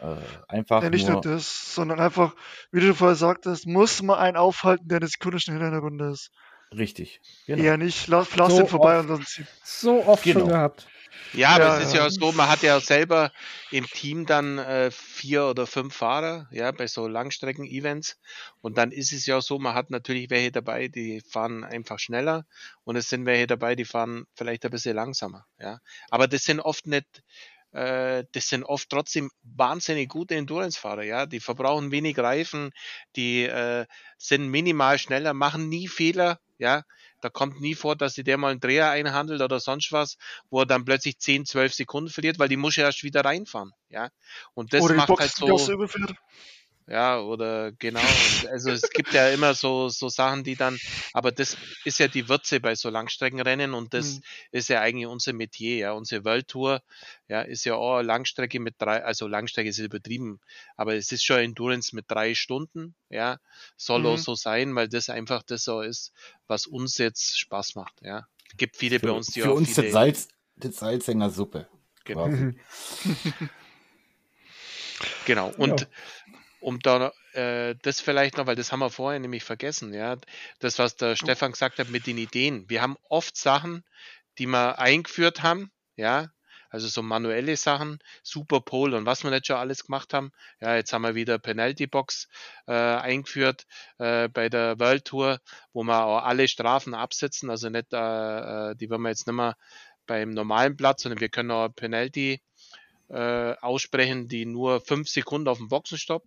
[0.01, 0.17] Äh,
[0.49, 2.35] einfach ja, nicht nur, nur das, sondern einfach,
[2.71, 6.11] wie du vorher sagtest, muss man einen aufhalten, der eine Sekunde schneller in der Runde
[6.11, 6.31] ist.
[6.77, 7.21] Richtig.
[7.47, 7.63] Genau.
[7.63, 9.43] Eher nicht, lass, lass so den vorbei oft, und sonst.
[9.65, 10.41] So oft genau.
[10.41, 10.87] schon gehabt.
[11.35, 13.33] Ja, aber ja, es ist ja, ja so, man hat ja selber
[13.71, 18.19] im Team dann äh, vier oder fünf Fahrer, ja, bei so Langstrecken-Events.
[18.61, 22.45] Und dann ist es ja so, man hat natürlich welche dabei, die fahren einfach schneller
[22.85, 25.79] und es sind welche dabei, die fahren vielleicht ein bisschen langsamer, ja.
[26.11, 27.23] Aber das sind oft nicht,
[27.73, 31.27] äh, das sind oft trotzdem wahnsinnig gute Endurance-Fahrer, ja.
[31.27, 32.71] Die verbrauchen wenig Reifen,
[33.17, 33.87] die äh,
[34.19, 36.85] sind minimal schneller, machen nie Fehler, ja
[37.21, 40.17] Da kommt nie vor, dass sich der mal einen Dreher einhandelt oder sonst was,
[40.51, 43.73] wo er dann plötzlich 10, 12 Sekunden verliert, weil die muss ja erst wieder reinfahren.
[43.89, 44.11] Ja.
[44.55, 45.47] Und das Oder macht halt so.
[46.89, 48.01] Ja, oder genau.
[48.01, 50.79] Und Also es gibt ja immer so, so Sachen, die dann,
[51.13, 54.23] aber das ist ja die Würze bei so Langstreckenrennen und das Mhm.
[54.51, 55.93] ist ja eigentlich unser Metier, ja.
[55.93, 56.83] Unsere World Tour,
[57.29, 60.41] ja, ist ja auch Langstrecke mit drei, also Langstrecke ist übertrieben,
[60.77, 63.39] aber es ist schon Endurance mit drei Stunden, ja.
[63.77, 64.23] Soll auch Mhm.
[64.23, 66.13] so sein, weil das einfach das so ist,
[66.49, 68.27] was uns jetzt Spaß macht, ja.
[68.51, 71.31] Es gibt viele bei Für, uns, die für auch uns viele, das Salz, das Salzsänger
[71.31, 71.69] Suppe.
[72.05, 72.27] Genau.
[72.29, 72.61] quasi.
[75.27, 75.51] Genau.
[75.57, 75.87] Und Ja.
[76.63, 80.17] Um da äh, das vielleicht noch, weil das haben wir vorher nämlich vergessen, ja,
[80.61, 82.69] das, was der Stefan gesagt hat mit den Ideen.
[82.69, 83.85] Wir haben oft Sachen,
[84.39, 86.31] die wir eingeführt haben, ja,
[86.71, 90.33] also so manuelle Sachen, Superpole und was wir nicht schon alles gemacht haben.
[90.59, 92.29] Ja, jetzt haben wir wieder Penalty Box
[92.67, 93.67] äh, eingeführt
[93.99, 95.41] äh, bei der World Tour,
[95.75, 99.37] wo wir auch alle Strafen absetzen, also nicht, äh, äh, die wollen wir jetzt nicht
[99.37, 99.57] mehr
[100.07, 102.41] beim normalen Platz, sondern wir können auch Penalty
[103.09, 106.25] äh, aussprechen, die nur fünf Sekunden auf dem Boxenstopp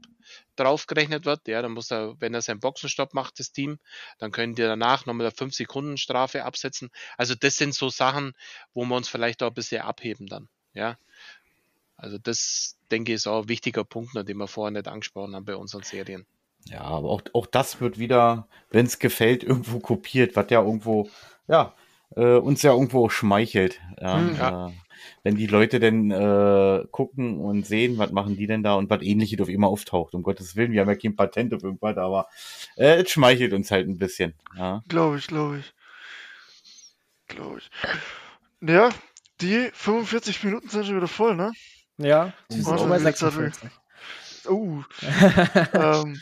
[0.55, 1.47] draufgerechnet wird.
[1.47, 3.79] Ja, dann muss er, wenn er seinen Boxenstopp macht, das Team,
[4.19, 6.89] dann können die danach nochmal eine fünf Sekunden Strafe absetzen.
[7.17, 8.33] Also das sind so Sachen,
[8.73, 10.47] wo wir uns vielleicht auch ein bisschen abheben dann.
[10.73, 10.97] Ja.
[11.97, 15.45] Also das, denke ich, ist auch ein wichtiger Punkt, den wir vorher nicht angesprochen haben
[15.45, 16.25] bei unseren Serien.
[16.65, 21.09] Ja, aber auch, auch das wird wieder, wenn es gefällt, irgendwo kopiert, was ja irgendwo,
[21.47, 21.73] ja,
[22.15, 23.79] äh, uns ja irgendwo schmeichelt.
[24.01, 24.67] Ja, Hm, ja.
[24.67, 24.71] Äh,
[25.23, 29.01] wenn die Leute denn äh, gucken und sehen, was machen die denn da und was
[29.01, 30.13] ähnliches auf immer auftaucht.
[30.13, 32.27] Um Gottes Willen, wir haben ja kein Patent auf irgendwas, aber
[32.75, 34.33] äh, es schmeichelt uns halt ein bisschen.
[34.55, 34.83] Ja.
[34.87, 35.73] Glaube ich, glaube ich.
[37.27, 37.69] Glaube ich.
[38.61, 38.89] Ja,
[39.41, 41.51] die 45 Minuten sind schon wieder voll, ne?
[41.97, 43.69] Ja, sie sind auch bei wie gesagt, 46.
[44.47, 44.83] Uh.
[45.73, 46.21] ähm,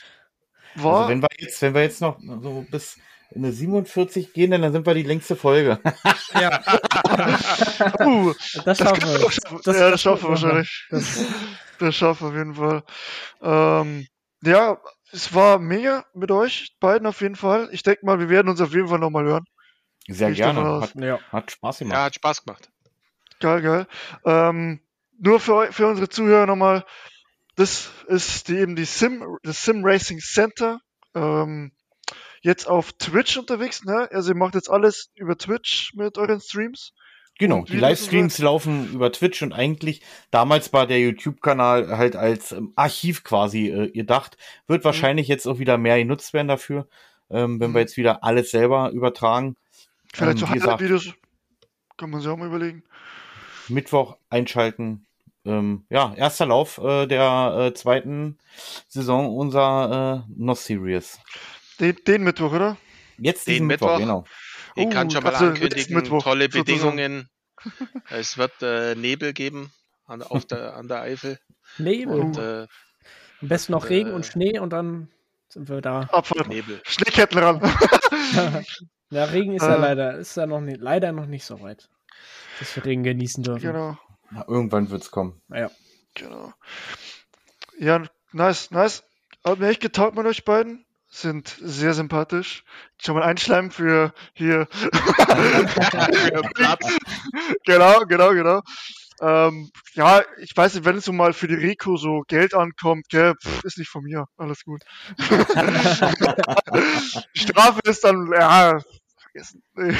[0.76, 2.97] war, Also wenn wir jetzt, wenn wir jetzt noch so bis
[3.34, 5.79] in eine 47 gehen, dann sind wir die längste Folge.
[6.34, 6.61] ja,
[8.05, 8.34] uh,
[8.65, 9.19] das schaffen wir.
[9.19, 10.88] das, Das- ja, das das schaffen wir wahrscheinlich.
[10.89, 11.25] Das,
[11.79, 12.84] Das schaffen wir auf jeden Fall.
[13.41, 14.07] Ähm,
[14.43, 14.77] ja,
[15.11, 17.67] es war mega mit euch beiden auf jeden Fall.
[17.71, 19.43] Ich denke mal, wir werden uns auf jeden Fall nochmal hören.
[20.07, 20.81] Sehr Gehe gerne.
[20.81, 21.19] Hat, ja.
[21.31, 21.97] hat Spaß gemacht.
[21.97, 22.69] Ja, hat Spaß gemacht.
[23.39, 23.88] Geil, geil.
[24.25, 24.81] Ähm,
[25.19, 26.86] nur für, für unsere Zuhörer nochmal,
[27.55, 30.79] das ist die, eben die Sim, das Sim Racing Center.
[31.15, 31.71] Ähm,
[32.44, 34.08] jetzt auf Twitch unterwegs, ne?
[34.12, 36.94] Also ihr macht jetzt alles über Twitch mit euren Streams.
[37.39, 42.52] Genau, Und die Livestreams laufen über Twitch und eigentlich damals war der YouTube-Kanal halt als
[42.52, 44.38] ähm, Archiv quasi äh, gedacht.
[44.68, 46.88] Wird wahrscheinlich jetzt auch wieder mehr genutzt werden dafür,
[47.32, 47.74] ähm, wenn Mhm.
[47.74, 49.56] wir jetzt wieder alles selber übertragen.
[50.14, 51.14] Vielleicht Ähm, so Highlight-Videos.
[51.98, 52.84] Kann man sich auch mal überlegen.
[53.68, 55.06] Mittwoch einschalten.
[55.46, 58.38] Ähm, ja, erster Lauf äh, der äh, zweiten
[58.88, 61.20] Saison unserer äh, NOS Series.
[61.84, 62.77] Den, den Mittwoch, oder?
[63.17, 63.99] Jetzt Den diesen Mittwoch, Mittwoch?
[63.99, 64.25] genau.
[64.75, 66.65] Ich kann Oh, schon mal ankündigen, Mittwoch, tolle sozusagen.
[66.65, 67.29] Bedingungen.
[68.09, 69.71] es wird äh, Nebel geben
[70.05, 71.39] an, auf der, an der Eifel.
[71.77, 72.19] Nebel.
[72.19, 72.67] Und äh,
[73.41, 75.09] Am besten noch äh, Regen und Schnee und dann
[75.49, 76.01] sind wir da.
[76.11, 76.47] Abfahrt.
[76.47, 76.81] Nebel.
[76.86, 77.61] Schneeketten ran.
[79.11, 79.79] ja, Regen ist ja Äh.
[79.79, 81.89] leider, ist ja noch nicht, leider noch nicht so weit,
[82.59, 83.61] dass wir Regen genießen dürfen.
[83.61, 83.97] genau,
[84.34, 85.41] Ja, irgendwann wird's kommen.
[85.49, 85.69] Ja.
[86.15, 86.51] genau.
[87.79, 89.03] Ja, nice, nice.
[89.45, 90.86] Hat mir echt getaugt mit euch beiden.
[91.16, 92.64] Sind sehr sympathisch.
[92.99, 94.68] Schon mal einschleimen für hier.
[97.66, 98.61] Genau, genau, genau.
[99.22, 103.07] Ähm, ja, ich weiß nicht, wenn es so mal für die Rico so Geld ankommt,
[103.09, 104.26] gell, pff, ist nicht von mir.
[104.38, 104.82] Alles gut.
[107.34, 108.80] Strafe ist dann, ja,
[109.22, 109.64] vergessen.
[109.76, 109.95] Nee,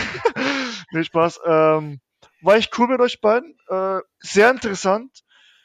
[0.92, 1.40] nee Spaß.
[1.46, 2.00] Ähm,
[2.42, 3.56] war echt cool mit euch beiden.
[3.70, 5.12] Äh, sehr interessant.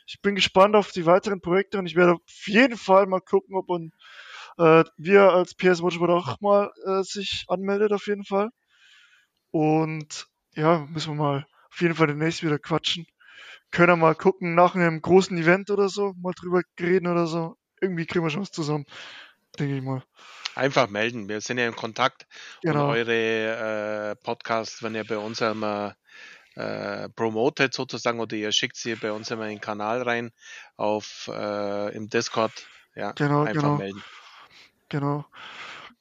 [0.06, 3.56] Ich bin gespannt auf die weiteren Projekte und ich werde auf jeden Fall mal gucken,
[3.56, 3.92] ob und,
[4.58, 8.50] äh, wir als PS Watchboard auch mal äh, sich anmeldet, auf jeden Fall.
[9.50, 13.06] Und ja, müssen wir mal auf jeden Fall demnächst wieder quatschen.
[13.70, 17.56] Können wir mal gucken nach einem großen Event oder so, mal drüber reden oder so.
[17.80, 18.86] Irgendwie kriegen wir schon was zusammen,
[19.58, 20.04] denke ich mal.
[20.54, 21.28] Einfach melden.
[21.28, 22.26] Wir sind ja in Kontakt.
[22.66, 22.88] Und Genau.
[22.88, 25.96] eure äh, Podcasts, wenn ihr bei uns einmal
[26.56, 30.32] äh, promotet sozusagen oder ihr schickt sie bei uns immer in den Kanal rein
[30.76, 32.52] auf äh, im Discord.
[32.94, 33.76] Ja, Genau, einfach genau.
[33.78, 34.02] melden.
[34.88, 35.24] Genau.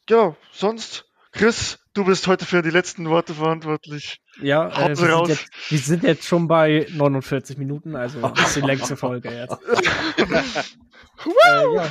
[0.10, 4.22] Ja, sonst, Chris, du bist heute für die letzten Worte verantwortlich.
[4.42, 8.62] Ja, äh, wir, sind jetzt, wir sind jetzt schon bei 49 Minuten, also ist die
[8.66, 9.58] längste Folge jetzt.
[11.46, 11.90] äh, ja,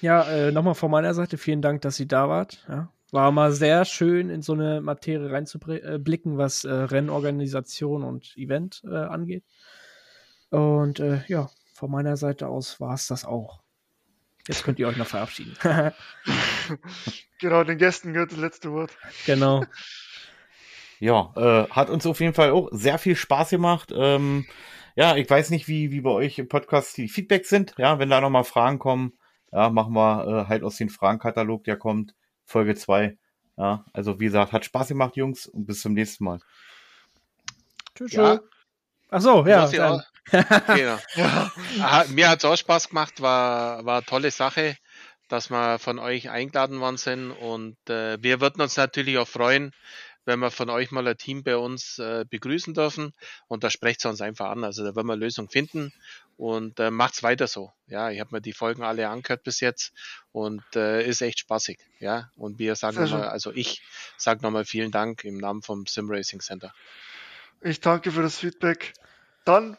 [0.00, 2.64] ja äh, nochmal von meiner Seite vielen Dank, dass ihr da wart.
[2.68, 2.92] Ja.
[3.12, 8.96] War mal sehr schön, in so eine Materie reinzublicken, was äh, Rennorganisation und Event äh,
[8.96, 9.44] angeht.
[10.50, 13.62] Und äh, ja, von meiner Seite aus war es das auch.
[14.48, 15.56] Jetzt könnt ihr euch noch verabschieden.
[17.40, 18.96] genau, den Gästen gehört das letzte Wort.
[19.26, 19.64] Genau.
[20.98, 23.92] Ja, äh, hat uns auf jeden Fall auch sehr viel Spaß gemacht.
[23.94, 24.46] Ähm,
[24.94, 27.74] ja, ich weiß nicht, wie, wie bei euch im Podcast die Feedbacks sind.
[27.76, 29.12] Ja, wenn da nochmal Fragen kommen,
[29.52, 33.18] ja, machen wir äh, halt aus dem Fragenkatalog, der kommt, Folge 2.
[33.58, 36.40] Ja, also wie gesagt, hat Spaß gemacht, Jungs, und bis zum nächsten Mal.
[37.94, 38.12] Tschüss.
[38.12, 38.40] Ja.
[39.10, 40.02] Ach so, ja.
[40.30, 40.98] Genau.
[41.14, 41.52] ja.
[41.80, 44.76] Aha, mir hat es auch Spaß gemacht, war, war eine tolle Sache,
[45.28, 49.72] dass wir von euch eingeladen worden sind und äh, wir würden uns natürlich auch freuen,
[50.26, 53.14] wenn wir von euch mal ein Team bei uns äh, begrüßen dürfen.
[53.46, 54.64] Und da sprecht es uns einfach an.
[54.64, 55.92] Also da werden wir eine Lösung finden
[56.36, 57.72] und äh, macht's weiter so.
[57.86, 59.92] Ja, ich habe mir die Folgen alle angehört bis jetzt
[60.32, 61.78] und äh, ist echt spaßig.
[62.00, 63.82] Ja, und wir sagen nochmal, also ich
[64.16, 66.74] sage nochmal vielen Dank im Namen vom Sim Racing Center.
[67.60, 68.94] Ich danke für das Feedback.
[69.44, 69.78] Dann